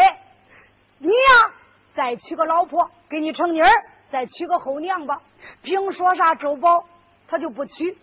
[0.98, 1.52] 你呀，
[1.94, 3.70] 再娶个老婆给你成妮儿，
[4.10, 5.22] 再娶个后娘吧。
[5.62, 6.84] 凭说啥周宝
[7.28, 7.96] 他就不娶，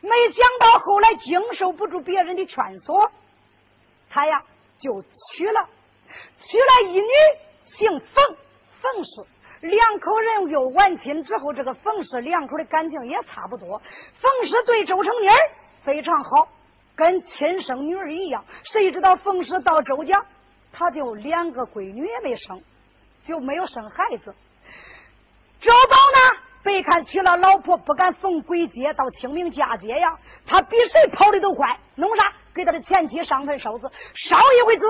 [0.00, 3.12] 没想到后来经受不住别人的劝说，
[4.12, 4.42] 他呀
[4.78, 5.68] 就娶了，
[6.38, 7.08] 娶了一女
[7.64, 8.36] 姓冯，
[8.82, 9.26] 冯氏
[9.62, 13.80] 两口人又完亲之后，这个冯氏两口的感情也差不多。
[14.20, 15.28] 冯氏对周成妮
[15.82, 16.48] 非常好，
[16.94, 18.44] 跟亲生女儿一样。
[18.64, 20.26] 谁知道冯氏到周家。
[20.74, 22.62] 他就两个闺女也没生，
[23.26, 24.34] 就没有生孩子。
[25.60, 31.78] 周宝呢，被看娶了老婆不敢逢鬼节到清明佳节呀，他比谁跑的都快。
[31.94, 32.32] 弄啥？
[32.54, 34.86] 给他的前妻上坟烧纸，烧一回纸，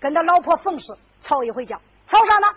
[0.00, 0.86] 跟他老婆冯氏
[1.20, 1.80] 吵一回架。
[2.08, 2.48] 吵啥呢？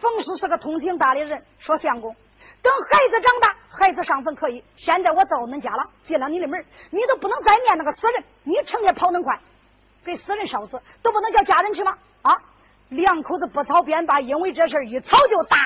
[0.00, 2.14] 冯氏是个通情达理人，说相公，
[2.62, 4.62] 等孩子长大，孩子上坟可以。
[4.76, 8.24] 现在我到恁家了，进了你的门，你都不能再念那个死人。
[8.42, 9.38] 你成天跑恁快，
[10.04, 11.96] 给死人烧纸，都不能叫家人去吗？
[12.22, 12.36] 啊！
[12.90, 15.56] 两口子不吵便罢，因为这事一吵就打。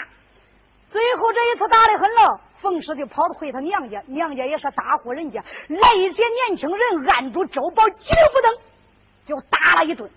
[0.88, 8.57] 最后这一次打的很了，冯氏就跑回他娘家，娘家也是大户人家，来一些年轻人按住周宝绝不等，
[9.27, 10.11] 就打了一顿，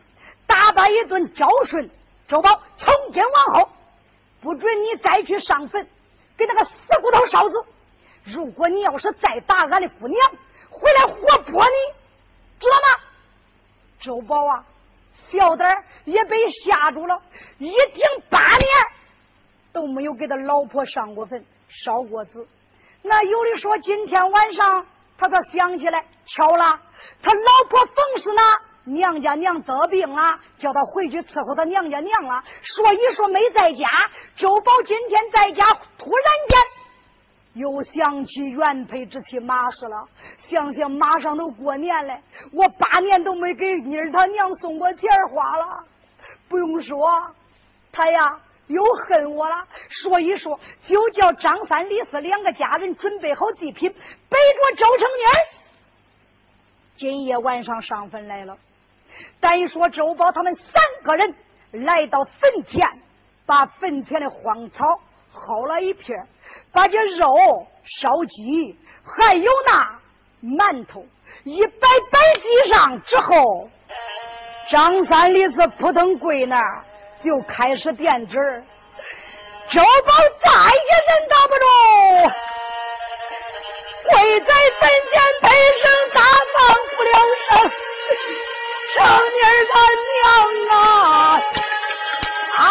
[0.47, 1.89] 打他一顿教训
[2.27, 3.69] 周宝，从今往后
[4.41, 5.87] 不准你再去上坟
[6.35, 7.63] 给那个死骨头烧死。
[8.23, 10.31] 如果你要是再打俺的姑娘，
[10.69, 11.95] 回来活剥你，
[12.59, 13.03] 知道吗？
[13.99, 14.65] 周宝啊，
[15.29, 17.21] 小胆也被吓住了，
[17.59, 18.67] 一顶八年。
[19.73, 21.45] 都没有给他老婆上过坟、
[21.83, 22.45] 烧过纸。
[23.03, 24.85] 那有的说今天晚上
[25.17, 26.79] 他才想起来，巧了，
[27.21, 28.41] 他老婆冯氏呢，
[28.85, 32.43] 娘家娘得病了，叫他回去伺候他娘家娘了。
[32.61, 33.87] 说一说没在家，
[34.35, 35.65] 周宝今天在家，
[35.97, 36.59] 突然间
[37.53, 40.07] 又想起原配之妻马氏了，
[40.37, 42.19] 想想马上都过年了，
[42.51, 45.83] 我八年都没给妮儿他娘送过钱花了。
[46.47, 47.09] 不用说，
[47.91, 48.39] 他呀。
[48.71, 55.29] 又恨我了，说一说，就叫张三李四两个家人准备好祭品，背着周成年，
[56.95, 58.57] 今夜晚上上坟来了。
[59.39, 61.35] 但一说周宝他们三个人
[61.71, 62.87] 来到坟前，
[63.45, 64.85] 把坟前的荒草
[65.33, 66.27] 薅了一片，
[66.71, 67.67] 把这肉
[67.99, 69.99] 烧鸡还有那
[70.41, 71.05] 馒头
[71.43, 73.69] 一摆摆地上之后，
[74.69, 76.85] 张三李四扑腾跪那儿。
[77.23, 78.63] 就开始垫纸
[79.69, 81.65] 周宝再也忍打不住，
[84.09, 84.81] 跪在坟
[85.11, 85.45] 前悲
[85.81, 86.17] 声大
[86.53, 86.59] 放
[86.97, 87.09] 不了
[87.47, 87.49] 声。
[88.93, 88.99] 成
[89.31, 89.73] 妮儿他
[90.11, 90.19] 娘
[90.69, 90.75] 啊
[92.57, 92.61] 啊！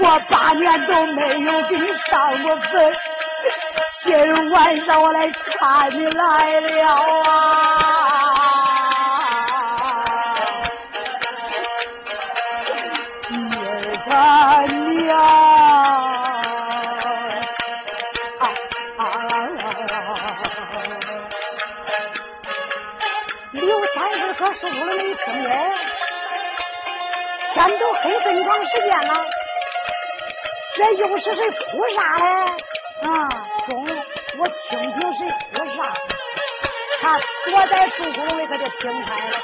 [0.00, 2.72] 我八年都没有给你上过坟，
[4.04, 4.54] 今晚
[4.86, 7.23] 上我来看你来了
[28.24, 29.26] 很长时间了，
[30.76, 32.24] 这又是谁哭啥嘞？
[33.02, 33.28] 啊，
[33.68, 33.86] 中，
[34.38, 35.92] 我听听谁哭啥？
[37.02, 39.36] 他躲在树洞里，可就听开了。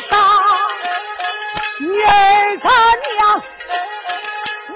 [0.00, 0.18] 上，
[1.80, 2.70] 女儿他
[3.16, 3.42] 娘，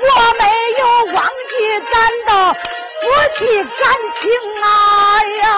[0.00, 0.06] 我
[0.38, 0.42] 没
[0.78, 0.82] 有
[1.14, 1.18] 忘
[1.50, 1.52] 记
[1.92, 1.94] 咱
[2.26, 3.02] 的夫
[3.38, 3.80] 妻感
[4.20, 4.22] 情
[4.62, 4.66] 啊
[5.42, 5.48] 呀！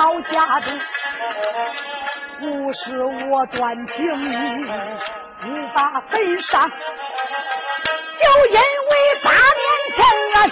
[0.00, 0.80] 到家中，
[2.38, 4.08] 不是我断情
[5.44, 9.98] 无法分伤，就因为八年前
[10.36, 10.50] 俺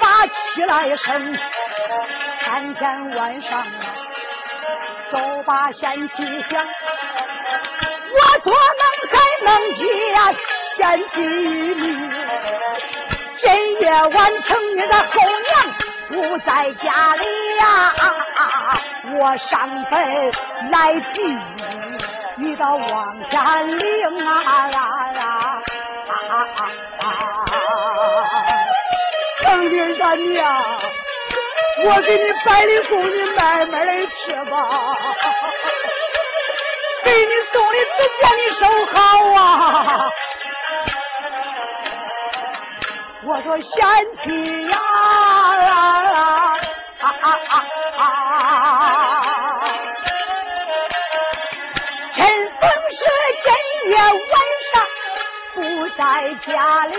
[0.00, 1.36] 把妻来生，
[2.40, 3.64] 天天晚上啊
[5.12, 6.14] 都把贤妻
[6.48, 6.58] 想，
[8.12, 8.82] 我做梦
[9.12, 9.84] 才梦见。
[10.76, 10.80] 贤
[11.10, 11.84] 妻女，
[13.36, 15.52] 今夜晚成你的后娘
[16.08, 17.24] 不在家里
[17.56, 17.94] 呀，
[19.18, 20.00] 我上坟
[20.70, 21.22] 来祭
[22.36, 24.78] 你到王天灵啊呀
[25.14, 25.62] 呀！
[29.42, 30.44] 成女的娘，
[31.84, 34.54] 我给你摆的供你慢慢的吃吧，
[37.04, 38.62] 给你送的只见你收
[38.94, 38.96] 好
[39.34, 39.40] 啊。
[43.22, 43.66] 我说贤
[44.22, 44.24] 妻
[44.68, 44.76] 呀，
[45.46, 47.06] 啊啊
[47.50, 47.54] 啊
[47.98, 48.00] 啊！
[52.14, 53.00] 陈逢是
[53.44, 53.48] 今
[53.90, 54.34] 夜晚
[54.72, 54.74] 上
[55.54, 55.56] 不
[55.90, 56.02] 在
[56.46, 56.50] 家
[56.86, 56.94] 里，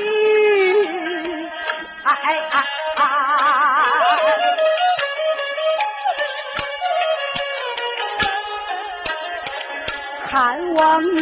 [2.04, 2.08] 哎
[2.52, 2.56] 哎
[2.96, 3.00] 哎！
[10.30, 10.36] 看
[10.76, 11.20] 望你，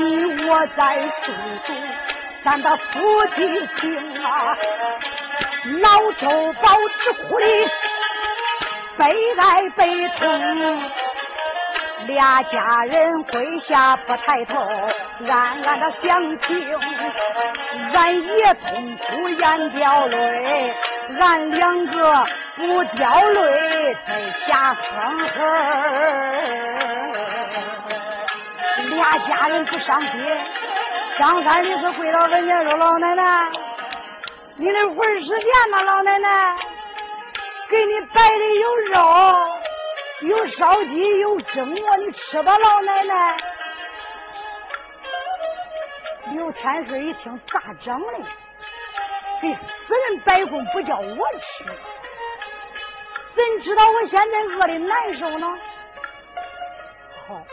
[0.49, 1.31] 我在叔
[1.65, 1.73] 叔。
[2.43, 3.37] 咱的夫妻
[3.77, 4.55] 情啊，
[5.65, 6.29] 老周
[6.61, 6.67] 宝
[6.99, 7.45] 只哭的
[8.97, 9.03] 悲
[9.37, 10.29] 哀悲痛，
[12.05, 14.59] 俩家人跪下不抬头，
[15.27, 16.79] 暗暗的想情，
[17.95, 20.73] 俺也痛哭眼掉泪，
[21.19, 22.25] 俺两个
[22.57, 25.33] 不掉泪在瞎哼哼，
[28.91, 30.11] 俩家人不伤心。
[31.17, 33.23] 张三李四跪到跟前说：“老奶奶，
[34.57, 35.37] 你那会儿时间
[35.71, 35.83] 呢？
[35.83, 36.55] 老奶奶，
[37.69, 39.01] 给你摆的有肉，
[40.21, 43.37] 有烧鸡，有蒸馍，你吃吧，老奶奶。”
[46.31, 48.13] 刘天顺一听咋整的？
[49.41, 51.65] 给死人摆供不叫我吃，
[53.33, 55.47] 怎知道我现在饿的难受呢？
[57.27, 57.43] 好，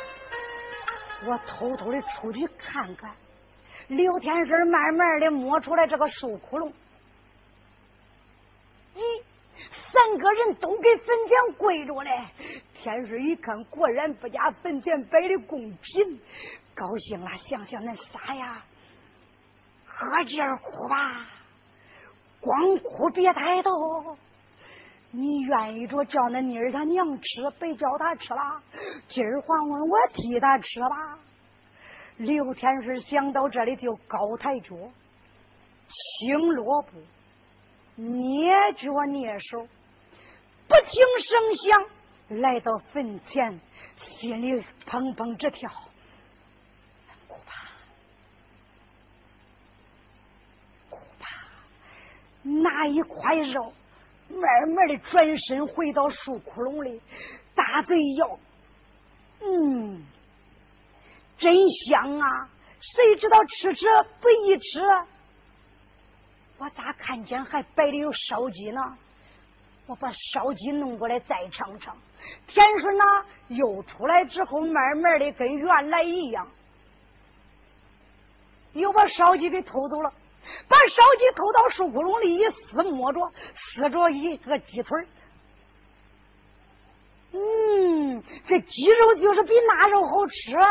[1.26, 3.10] 我偷偷的出去看看。
[3.88, 6.72] 刘天顺慢慢的摸出来这个树窟窿，
[8.94, 9.22] 咦，
[9.92, 12.10] 三个人都给坟前跪着嘞。
[12.74, 16.20] 天水一看，果然不假，坟前摆的贡品，
[16.74, 18.64] 高兴了，想想那啥呀，
[19.84, 21.26] 喝劲儿哭吧，
[22.40, 24.16] 光哭别抬头。
[25.14, 28.62] 你愿意着叫那妮儿他娘吃，别叫他吃了，
[29.08, 31.18] 今儿还问我替他吃吧。
[32.16, 34.74] 刘天顺想到这里，就高抬脚，
[35.86, 36.90] 轻落步，
[37.96, 39.66] 捏脚捏手，
[40.68, 43.60] 不听声响，来到坟前，
[43.96, 45.70] 心里砰砰直跳。
[47.28, 47.52] 哭吧，
[50.90, 51.26] 哭吧，
[52.42, 53.72] 拿一块肉，
[54.28, 57.00] 慢慢的转身回到树窟窿里，
[57.54, 58.38] 大嘴咬，
[59.40, 60.04] 嗯。
[61.38, 62.48] 真香啊！
[62.78, 63.86] 谁知道吃吃
[64.20, 64.80] 不易吃？
[66.62, 68.80] 我咋看见还摆的有烧鸡呢？
[69.86, 71.96] 我把烧鸡弄过来再尝尝。
[72.46, 73.04] 田顺呢，
[73.48, 76.46] 又出来之后，慢慢的跟原来一样，
[78.74, 80.12] 又把烧鸡给偷走了。
[80.68, 83.20] 把烧鸡偷到树窟窿里一撕，摸着
[83.56, 85.06] 撕着一个鸡腿
[87.32, 90.66] 嗯，这鸡肉就是比腊肉好吃啊！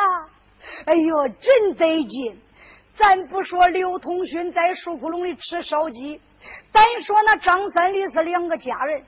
[0.85, 2.41] 哎呦，真得劲！
[2.97, 6.21] 咱不说刘通勋在树窟窿里吃烧鸡，
[6.71, 9.05] 单说那张三李四两个家人，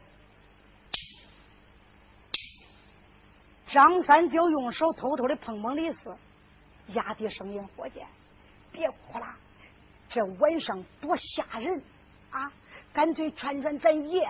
[3.68, 6.16] 张三就用手偷偷的碰碰李四，
[6.88, 8.02] 压低声音伙计。
[8.72, 9.28] 别哭了，
[10.10, 11.84] 这晚上多吓人
[12.32, 12.52] 啊！
[12.92, 14.28] 干脆劝劝咱爷，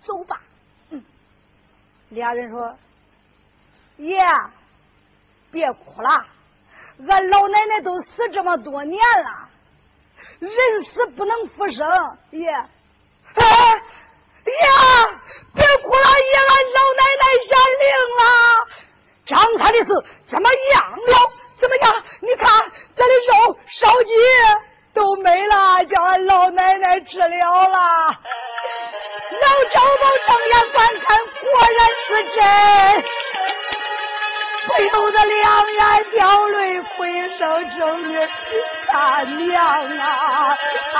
[0.00, 0.40] 走吧。
[0.90, 1.02] 嗯，
[2.10, 2.76] 俩人说
[3.96, 4.18] ：“爷，
[5.50, 6.26] 别哭了，
[7.08, 9.48] 俺老奶奶都死这么多年了，
[10.38, 10.50] 人
[10.84, 11.88] 死不能复生。
[12.30, 14.70] 爷，哎呀，
[15.54, 17.84] 别哭了，爷，俺老奶奶显灵
[18.18, 18.22] 了。
[19.24, 19.90] 张三的事
[20.28, 21.32] 怎么样了？
[21.58, 22.02] 怎么样？
[22.20, 22.48] 你看
[22.94, 24.12] 咱的肉烧鸡
[24.92, 28.08] 都没了，叫俺老奶奶吃了了。”
[29.32, 31.46] 老周某睁眼观看，果
[31.78, 32.40] 然是真，
[34.66, 38.16] 不由得两眼掉泪，回声称女
[38.86, 38.92] 三
[39.46, 39.54] 娘
[39.98, 40.56] 啊
[40.94, 40.96] 啊！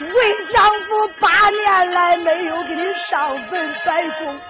[0.00, 0.56] 为丈
[0.88, 4.40] 夫八年来没有给你上坟拜公，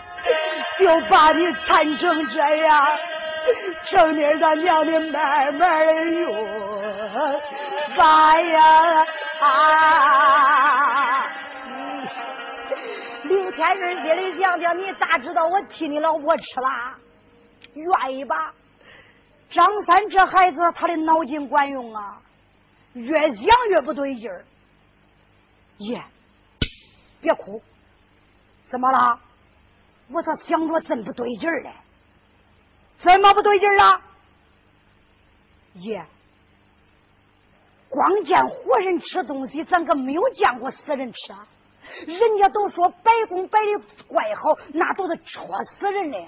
[0.79, 2.99] 就把你惨成这样，
[3.85, 6.83] 成年咱娘的慢慢的用，
[7.97, 9.07] 爸呀！
[9.41, 11.12] 啊！
[13.25, 16.99] 刘天顺心里想想，你咋知道我替你老婆吃了？
[17.75, 18.55] 愿意吧？
[19.51, 22.21] 张三这孩子，他的脑筋管用啊！
[22.95, 24.45] 越想越不对劲儿。
[25.79, 26.03] 爷，
[27.21, 27.63] 别哭，
[28.69, 29.21] 怎么了？
[30.09, 31.73] 我咋想着真不对劲儿嘞？
[32.99, 34.01] 怎么不对劲儿了？
[35.75, 36.05] 爷。
[37.89, 41.33] 光见活人吃东西，咱可没有见过死人吃。
[41.33, 41.47] 啊。
[42.07, 46.19] 人家都说摆公摆的怪好，那都是戳死人的。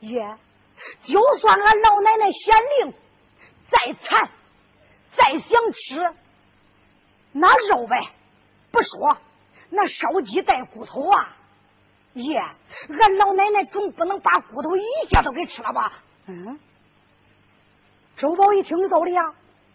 [0.00, 0.20] 爷，
[1.02, 2.94] 就算俺老奶奶显灵，
[3.68, 4.30] 再馋，
[5.16, 6.14] 再想吃，
[7.32, 8.12] 那肉呗，
[8.70, 9.16] 不说，
[9.70, 11.36] 那烧鸡带骨头啊。
[12.14, 15.92] 爷，俺老奶奶总不能把骨头一下都给吃了吧？
[16.26, 16.58] 嗯。
[18.16, 19.34] 周宝一听有道理呀。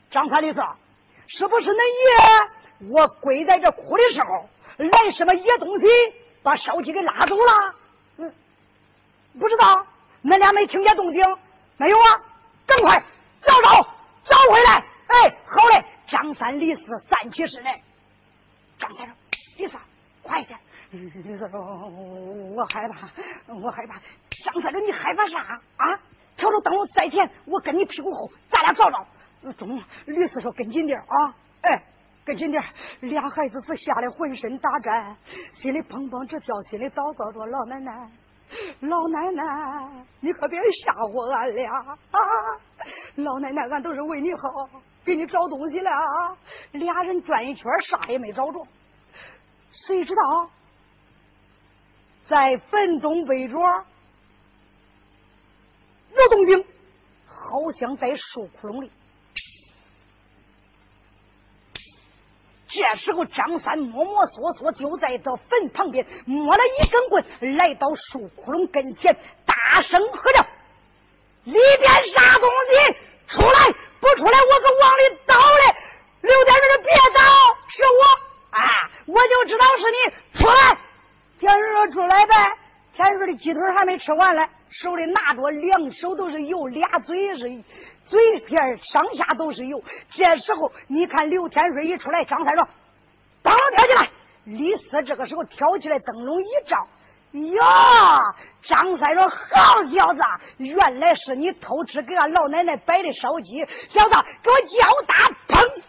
[0.10, 0.76] 张三的说
[1.28, 2.50] ：“是不是恁爷？
[2.80, 5.86] 我跪在这哭的时候，来什么野东西
[6.44, 7.76] 把烧鸡给拉走了？
[8.18, 8.34] 嗯，
[9.40, 9.86] 不知道，
[10.24, 11.24] 恁俩没听见动静？
[11.78, 12.22] 没有啊？
[12.66, 13.04] 赶快
[13.42, 13.82] 找找，
[14.26, 14.86] 找回来！
[15.08, 17.82] 哎，好嘞！”张三李四站起身来。
[18.80, 19.16] 张三说
[19.58, 19.78] ：“李四，
[20.22, 20.56] 快些！”
[20.92, 21.60] 李四说
[22.56, 23.10] ：“我害怕，
[23.54, 23.96] 我害怕。”
[24.46, 26.00] 张三说：“你害怕啥啊？
[26.38, 29.06] 挑着灯笼在前，我跟你屁股后，咱俩找找。”
[29.58, 31.36] 中，李四说：“跟紧点啊！
[31.62, 31.84] 哎，
[32.28, 32.62] 跟紧点
[33.00, 35.16] 俩孩子是吓得浑身打颤，
[35.54, 38.12] 心里砰砰直跳，心里祷告着：“老奶奶，
[38.82, 42.20] 老奶奶，你可别吓唬俺俩啊！
[43.16, 44.42] 老奶奶，俺都是为你好，
[45.06, 46.38] 给你找东西了啊！”
[46.76, 48.68] 俩人转一圈，啥也没找着。
[49.72, 50.50] 谁知道，
[52.26, 53.58] 在坟东北角
[56.12, 56.66] 有动静，
[57.26, 58.92] 好像在树窟窿里。
[62.78, 67.26] 这时候，张三摸摸索索就在这坟旁边摸了一根棍，
[67.58, 69.18] 来到树窟窿跟前，
[69.48, 70.46] 大声喝着
[71.46, 72.96] ：“里边啥东西？
[73.28, 73.76] 出来！
[74.00, 75.76] 不出来，我可往里倒嘞！”
[76.22, 77.22] 刘天顺说：“别倒，
[77.68, 78.92] 是我啊！
[79.08, 80.78] 我就知道是你，出来！”
[81.42, 82.36] 田顺说：“出来呗。”
[82.94, 87.64] 田顺的鸡腿还没吃完嘞，手里拿着两手都是油，俩嘴是。
[88.08, 89.84] 嘴边上下都是油。
[90.10, 92.68] 这时候，你看刘天顺一出来，张三说
[93.44, 94.10] ：“灯笼跳起来！”
[94.46, 96.88] 李四这个时候跳起来，灯笼一照，
[97.34, 98.22] 呀！
[98.64, 100.22] 张三说：“好小子，
[100.58, 103.60] 原来是你偷吃给俺老奶奶摆的烧鸡。
[103.90, 105.16] 小子，给我叫打！”
[105.54, 105.82] 砰，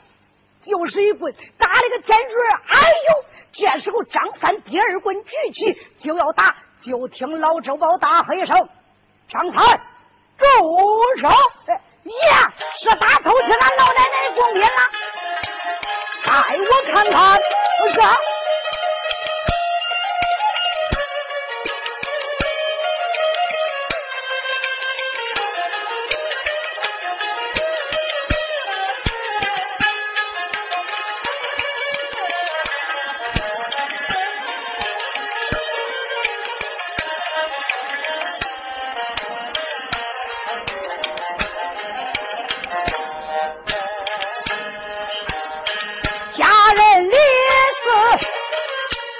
[0.64, 2.34] 就是一棍打了个天顺。
[2.66, 2.76] 哎
[3.08, 3.24] 呦！
[3.52, 8.68] 这时候张三第二棍举起就要打，就听老周宝大喝一声
[9.28, 9.80] ：“张三，
[10.36, 10.46] 住
[11.20, 11.28] 手！”
[12.30, 14.68] 呀，是打偷吃俺老奶奶的贡品了！
[16.24, 17.18] 带我看看，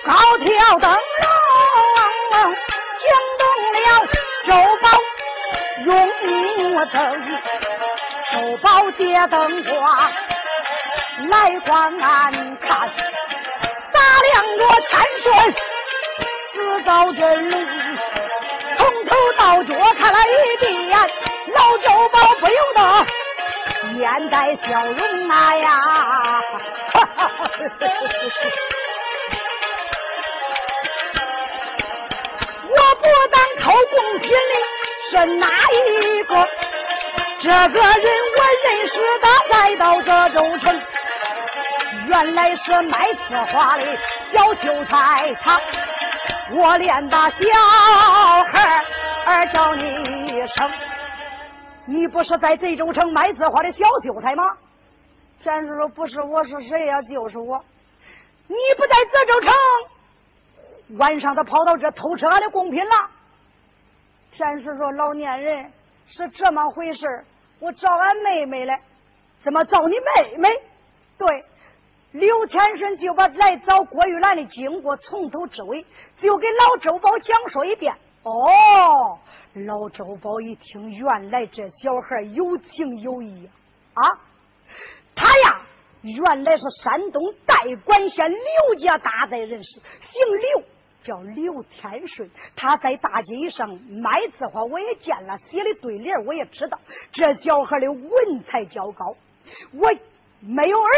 [0.09, 2.57] 高挑灯笼
[2.99, 3.05] 惊
[3.39, 3.45] 动
[3.75, 3.79] 了
[4.47, 4.51] 周
[4.81, 4.89] 宝
[5.85, 5.89] 用
[6.75, 6.99] 我走，
[8.33, 9.77] 周宝借灯光
[11.29, 12.33] 来观看，
[13.93, 15.27] 打两我参孙
[16.55, 17.53] 死遭人戮，
[18.79, 20.99] 从头到脚看了一遍，
[21.53, 22.81] 老周宝不由得。
[23.93, 25.69] 面带笑容啊呀，
[26.95, 27.51] 哈哈哈哈哈！
[33.01, 34.35] 不当偷贡品的
[35.11, 36.49] 是哪一个？
[37.41, 40.83] 这个人我认识的，来到这州城，
[42.09, 43.85] 原来是卖字画的
[44.33, 45.33] 小秀才。
[45.43, 45.61] 他，
[46.57, 47.37] 我连把小
[48.53, 48.85] 孩
[49.27, 49.85] 儿叫你
[50.27, 50.71] 一声，
[51.87, 54.43] 你不是在这州城卖字画的小秀才吗？
[55.41, 57.01] 天师说不是，我是谁呀？
[57.03, 57.65] 就是我。
[58.49, 59.53] 你不在这州城，
[60.97, 63.11] 晚上他跑到这偷吃俺的贡品了。
[64.30, 65.72] 天师说老年人。
[66.11, 67.07] 是这么回事
[67.59, 68.80] 我找俺妹妹来，
[69.41, 70.49] 怎么找你妹妹？
[71.18, 71.45] 对，
[72.12, 75.84] 刘天顺就把来找郭玉兰的经过从头至尾
[76.16, 77.95] 就给老周宝讲述一遍。
[78.22, 79.18] 哦，
[79.53, 83.51] 老周宝一听，原来这小孩有情有义
[83.93, 84.03] 啊！
[85.14, 85.61] 他呀，
[86.01, 90.62] 原来是山东代管县刘家大寨人士，姓刘。
[91.09, 96.79] 叫刘天顺，他在大街上卖字画，我也见了，写的对联我也知道。
[97.13, 99.17] 这小孩的文采较高，
[99.73, 99.91] 我
[100.41, 100.91] 没有儿，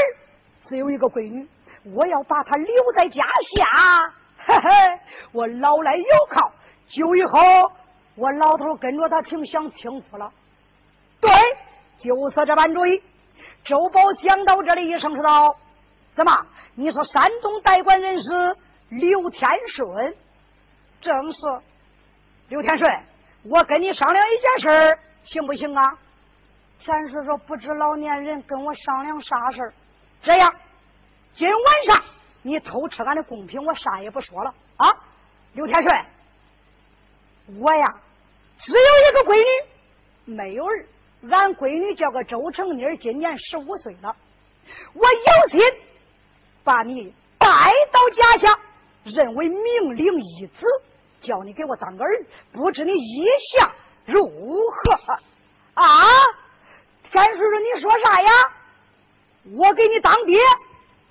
[0.64, 1.46] 只有一个闺女，
[1.94, 3.22] 我要把他留在家
[3.56, 5.00] 下，嘿嘿，
[5.30, 6.50] 我老来有靠。
[6.88, 7.38] 就以后
[8.16, 10.32] 我老头跟着他挺享清福了。
[11.20, 11.30] 对，
[11.98, 13.00] 就是这般主意。
[13.62, 15.56] 周宝想到这里，一声说道
[16.16, 16.32] ：“怎么？
[16.74, 18.56] 你是山东代管人士？”
[18.90, 20.16] 刘天顺，
[21.00, 21.40] 正是
[22.48, 23.02] 刘天顺，
[23.44, 25.96] 我跟你商量一件事儿行不行啊？
[26.80, 29.72] 天顺说：“不知老年人跟我商量啥事儿
[30.22, 30.52] 这样，
[31.36, 32.04] 今晚上
[32.42, 34.92] 你偷吃俺的贡品，我啥也不说了啊。
[35.52, 36.04] 刘天顺，
[37.60, 37.94] 我呀
[38.58, 40.86] 只有一个闺女，没有儿。
[41.30, 44.16] 俺闺女叫个周成妮，今年十五岁了。
[44.94, 45.60] 我有心
[46.64, 47.46] 把你带
[47.92, 48.60] 到家乡。”
[49.04, 50.66] 认为命令一子，
[51.20, 53.72] 叫你给我当个儿，不知你意下
[54.04, 55.18] 如何？
[55.74, 56.06] 啊！
[57.10, 58.30] 天叔叔，你说啥呀？
[59.56, 60.38] 我给你当爹，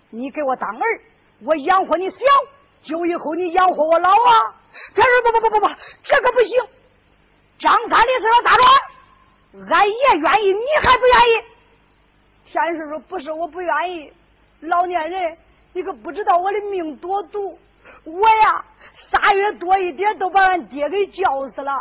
[0.09, 1.01] 你给我当儿，
[1.43, 2.17] 我养活你小，
[2.83, 4.55] 就以后你养活我老啊！
[4.93, 5.73] 天叔，不不不不不，
[6.03, 6.59] 这个不行。
[7.57, 8.63] 张三的事咋着？
[9.73, 11.43] 俺也愿意，你还不愿意？
[12.51, 14.13] 天叔叔，不是我不愿意，
[14.61, 15.37] 老年人，
[15.73, 17.57] 你可不知道我的命多毒。
[18.03, 18.65] 我呀，
[19.11, 21.71] 仨月多一点都把俺爹给叫死了。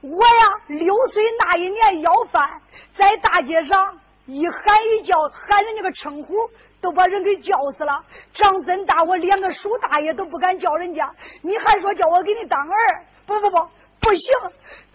[0.00, 2.60] 我呀，六岁那一年要饭，
[2.96, 4.58] 在大街上一喊
[4.88, 6.34] 一叫，喊人家个称呼，
[6.80, 8.04] 都把人给叫死了。
[8.34, 11.10] 长真大，我连个叔大爷都不敢叫人家。
[11.42, 13.04] 你还说叫我给你当儿？
[13.26, 13.56] 不不不，
[14.00, 14.34] 不行，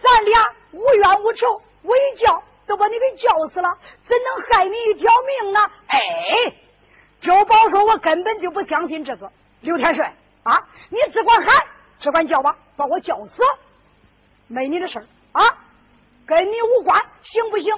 [0.00, 3.68] 咱俩无冤无仇，我一叫都把你给叫死了，
[4.04, 5.10] 怎能害你一条
[5.42, 5.60] 命呢？
[5.88, 5.98] 哎，
[7.20, 9.28] 周宝说，我根本就不相信这个，
[9.62, 10.08] 刘天顺。
[10.42, 10.68] 啊！
[10.88, 11.66] 你只管喊，
[11.98, 13.42] 只管叫吧，把我叫死，
[14.46, 15.42] 没你的事儿啊，
[16.26, 17.74] 跟你无关，行不行？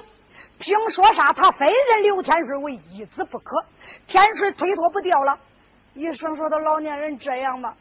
[0.59, 1.33] 听说啥？
[1.33, 3.65] 他非认刘天顺为义子不可，
[4.07, 5.37] 天顺推脱不掉了。
[5.93, 7.75] 医生说的老年人这样吧，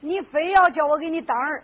[0.00, 1.62] 你非要叫我给你当儿，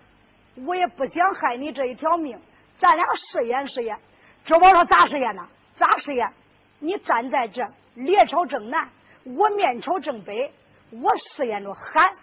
[0.64, 2.40] 我也不想害你这一条命，
[2.78, 3.98] 咱俩试验试验。
[4.44, 5.46] 周宝说咋试验呢？
[5.74, 6.32] 咋试验？
[6.78, 8.88] 你站在这，脸朝正南，
[9.24, 10.52] 我面朝正北，
[10.90, 12.14] 我试验着喊。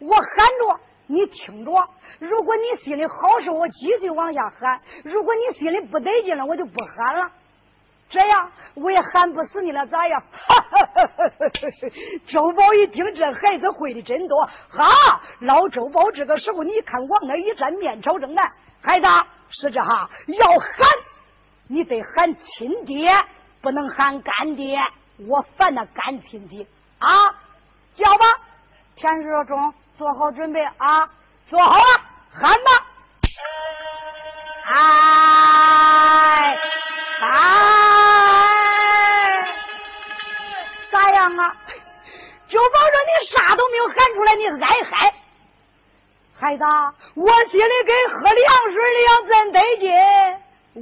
[0.00, 0.26] 我喊
[0.58, 1.70] 着，你听着。
[2.18, 7.30] 如果你心里好受，我继续往下喊；如果你心里不得劲了，我就不喊了。
[8.08, 10.22] 这样我也喊不死你了，咋样？
[12.28, 14.48] 周宝一听，这孩子会的真多。
[14.68, 18.52] 哈，老周宝这个时候，你看往那一站，面朝正南。
[18.80, 19.06] 孩子
[19.50, 20.88] 是这哈，要喊
[21.66, 23.10] 你得喊亲爹，
[23.60, 24.78] 不能喊干爹。
[25.28, 26.64] 我烦那干亲戚
[26.98, 27.08] 啊，
[27.94, 28.24] 叫吧。
[28.96, 31.08] 天热中，做好准备啊！
[31.46, 31.84] 做好了，
[32.32, 32.86] 喊吧！
[34.72, 36.58] 哎
[37.20, 37.28] 哎，
[40.90, 41.56] 咋样啊？
[42.48, 45.14] 就保证你啥都没有喊出来，你爱嗨。
[46.40, 46.64] 孩子，
[47.14, 49.92] 我心里跟喝凉水一样，真得劲。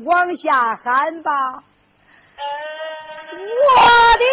[0.05, 1.65] 往下喊吧，
[3.33, 3.75] 我
[4.19, 4.25] 的。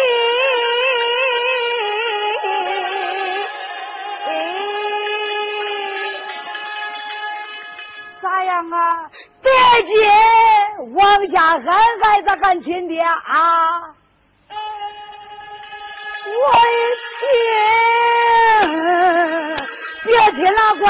[9.52, 9.92] 别急，
[10.94, 11.64] 往下喊，
[12.02, 13.94] 孩子喊亲爹啊！
[16.24, 16.68] 我的
[17.18, 18.70] 亲，
[20.04, 20.88] 别亲了，乖，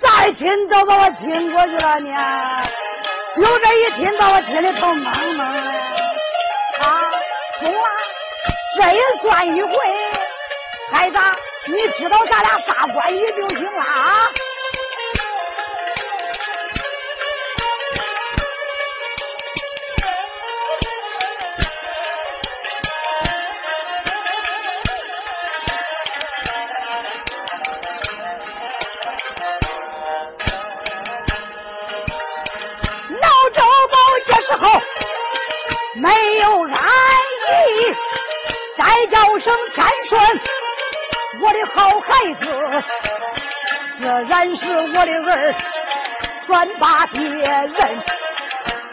[0.00, 2.64] 再亲都把我亲过去了呢。
[3.36, 5.70] 就这一亲，把我亲的头蒙蒙的。
[6.80, 6.84] 啊，
[7.60, 7.88] 中了，
[8.78, 9.70] 这也算一回。
[10.92, 11.18] 孩子，
[11.66, 14.30] 你知道咱俩啥关系就行了啊。
[39.10, 40.20] 叫声天顺，
[41.40, 42.08] 我的好孩
[42.40, 42.44] 子，
[43.98, 45.54] 自然是我的儿，
[46.46, 47.74] 算把爹人。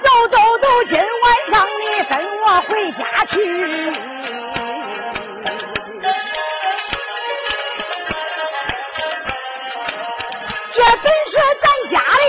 [0.02, 1.06] 走走走，今晚
[1.50, 3.34] 上你跟我回家去。
[10.74, 12.24] 这本是咱家的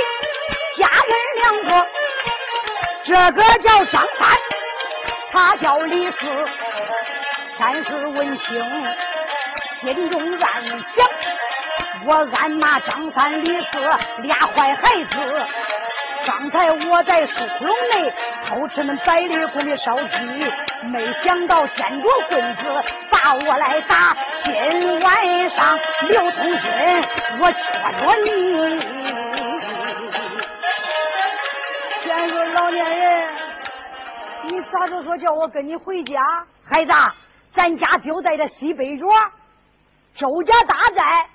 [0.79, 1.71] 家人两个，
[3.05, 4.23] 这个叫张三。
[5.33, 6.19] 他叫李四，
[7.57, 8.65] 天是文清，
[9.81, 11.07] 心中暗想：
[12.05, 13.79] 我暗骂张三李四
[14.23, 15.47] 俩坏孩子。
[16.27, 18.13] 刚才我在树窟窿内
[18.47, 20.19] 偷吃那百里公的烧鸡，
[20.89, 22.65] 没想到见着棍子
[23.11, 24.17] 把我来打。
[24.43, 25.79] 今晚上
[26.09, 27.05] 刘通顺，
[27.41, 27.63] 我缺
[27.99, 28.81] 着你。
[32.03, 33.33] 先说老年人。
[34.47, 36.21] 你咋着说叫我跟你回家？
[36.67, 36.93] 孩子，
[37.55, 39.07] 咱家就在这西北角，
[40.15, 41.29] 周家大寨。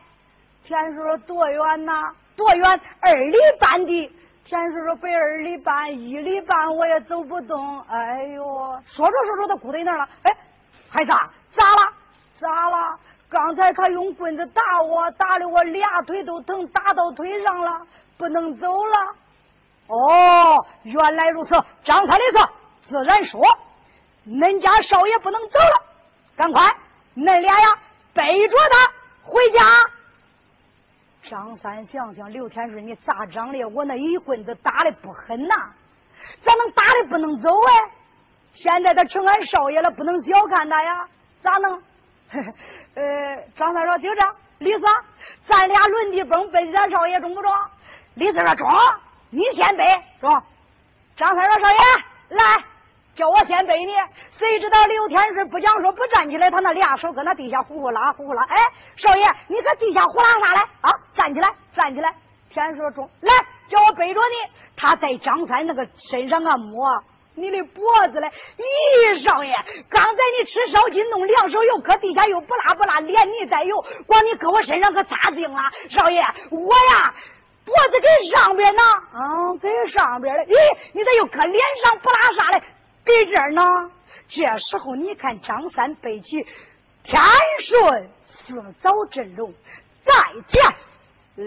[0.64, 2.14] 田叔说多远呐？
[2.36, 2.82] 多远？
[3.00, 4.12] 二里半地。
[4.44, 7.80] 田叔说背二里半，一里半我也走不动。
[7.82, 8.44] 哎呦，
[8.86, 10.10] 说着说着他咕在那了。
[10.24, 10.36] 哎，
[10.90, 11.12] 孩子，
[11.52, 11.94] 咋了？
[12.40, 13.00] 咋了？
[13.30, 17.82] 刚才他用棍子打我，打的我俩腿都疼，打到腿上了，
[18.18, 19.16] 不能走了。
[19.88, 21.56] 哦，原来如此。
[21.84, 22.48] 张三的事。
[22.82, 23.42] 自然说，
[24.28, 25.84] 恁家少爷不能走了，
[26.40, 26.64] 赶快，
[27.18, 27.68] 恁俩呀
[28.14, 29.60] 背着他回家。
[31.30, 33.62] 张三想想，刘天顺，你咋长的？
[33.68, 35.54] 我那一棍子打的不狠呐，
[36.42, 37.92] 咋能打的不能走哎？
[38.54, 41.08] 现在他成俺少爷了，不能小看他呀，
[41.42, 41.84] 咋能？
[42.96, 43.04] 呃，
[43.58, 44.86] 张三说：“就这，李四，
[45.46, 47.52] 咱俩轮地崩，背咱少爷中不中？”
[48.16, 48.70] 李四说：“中，
[49.30, 49.84] 你先背
[50.22, 50.42] 中。”
[51.18, 51.78] 张三说：“少爷，
[52.30, 52.44] 来。”
[53.16, 53.94] 叫我先背你，
[54.32, 58.44] 谁知道刘天顺不讲说不站起来，他那俩手搁那地下呼呼拉呼呼拉。
[58.44, 58.56] 哎，
[58.96, 60.62] 少爷，你搁地下呼啦啥来？
[60.82, 62.14] 啊，站起来，站起来！
[62.50, 63.32] 天顺中，来，
[63.70, 64.52] 叫我背着你。
[64.76, 67.04] 他在张三那个身上啊摸
[67.36, 68.32] 你的脖子嘞。
[68.58, 69.54] 咦，少爷，
[69.90, 73.76] 刚才你吃烧鸡弄两手油，搁地下又不拉不拉，连泥带油，
[74.08, 75.60] 光你搁我身上可擦净了。
[75.90, 77.14] 少爷，我呀
[77.66, 78.82] 脖子给上边呢，
[79.14, 80.44] 啊，给上边了。
[80.46, 80.56] 咦，
[80.94, 82.64] 你咋又搁脸上不拉啥嘞？
[83.04, 83.64] 别这儿呢，
[84.28, 86.46] 这时候你看张三背起
[87.04, 87.20] 天
[87.60, 89.54] 顺四早阵容，
[90.04, 90.14] 再
[90.48, 90.64] 见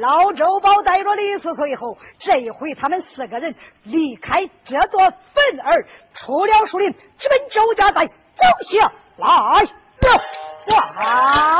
[0.01, 8.13] 老周宝带着李四随后，这一回他们四个人离开这座坟儿，出了树林，直奔周家寨走
[8.71, 9.69] 下来了。
[10.69, 11.52] 哇！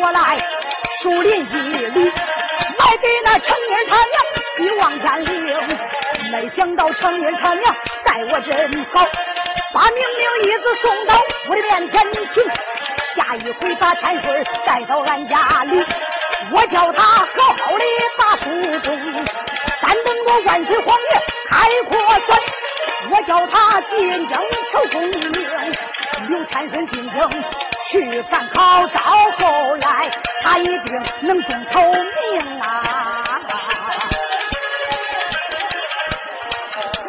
[0.00, 0.38] 我来
[1.02, 1.56] 树林一
[1.86, 4.14] 里，来给那程英他娘
[4.56, 5.78] 希望天领。
[6.30, 9.06] 没想到程英他娘待我真好，
[9.72, 11.14] 把明明一子送到
[11.48, 12.44] 我的面前请。
[13.14, 15.84] 下一回把天顺带到俺家里，
[16.52, 17.26] 我叫他好
[17.64, 17.84] 好的
[18.18, 18.44] 把书
[18.80, 18.96] 中，
[19.80, 22.38] 三等我万岁皇爷开阔算。
[23.10, 24.36] 我叫他进京
[24.70, 25.32] 求功名，
[26.28, 29.00] 刘天顺进京去犯考，到
[29.38, 30.10] 后来
[30.44, 33.40] 他一定能中头名啊！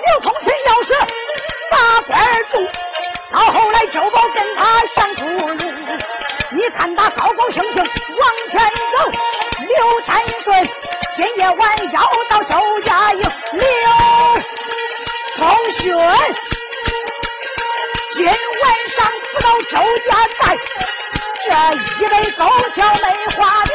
[0.05, 0.93] 刘通顺要是
[1.69, 1.77] 把
[2.07, 2.17] 官
[2.49, 2.65] 中，
[3.31, 5.53] 到后来周宝跟他相出路，
[6.51, 8.59] 你看他高高兴兴往前
[8.93, 9.11] 走，
[9.67, 10.09] 刘天
[10.41, 10.69] 顺
[11.17, 13.21] 今夜晚要到周家营，
[13.51, 13.67] 刘。
[15.37, 15.47] 通
[15.79, 15.95] 讯，
[19.71, 19.73] 周
[20.07, 20.41] 家寨，
[21.45, 21.49] 这
[22.03, 22.41] 一杯高
[22.75, 23.71] 桥没话定。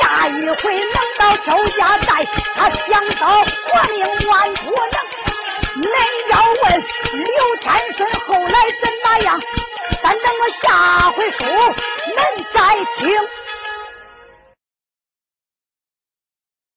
[0.00, 0.30] 下一
[0.62, 2.08] 回能到周家寨，
[2.54, 3.96] 他想到活命
[4.28, 4.96] 万不能。
[5.78, 5.86] 恁
[6.30, 6.32] 要
[6.62, 6.64] 问
[7.12, 9.40] 刘天顺后来怎么样？
[10.02, 12.18] 咱等我下回书，恁
[12.52, 12.58] 再
[12.98, 13.06] 听。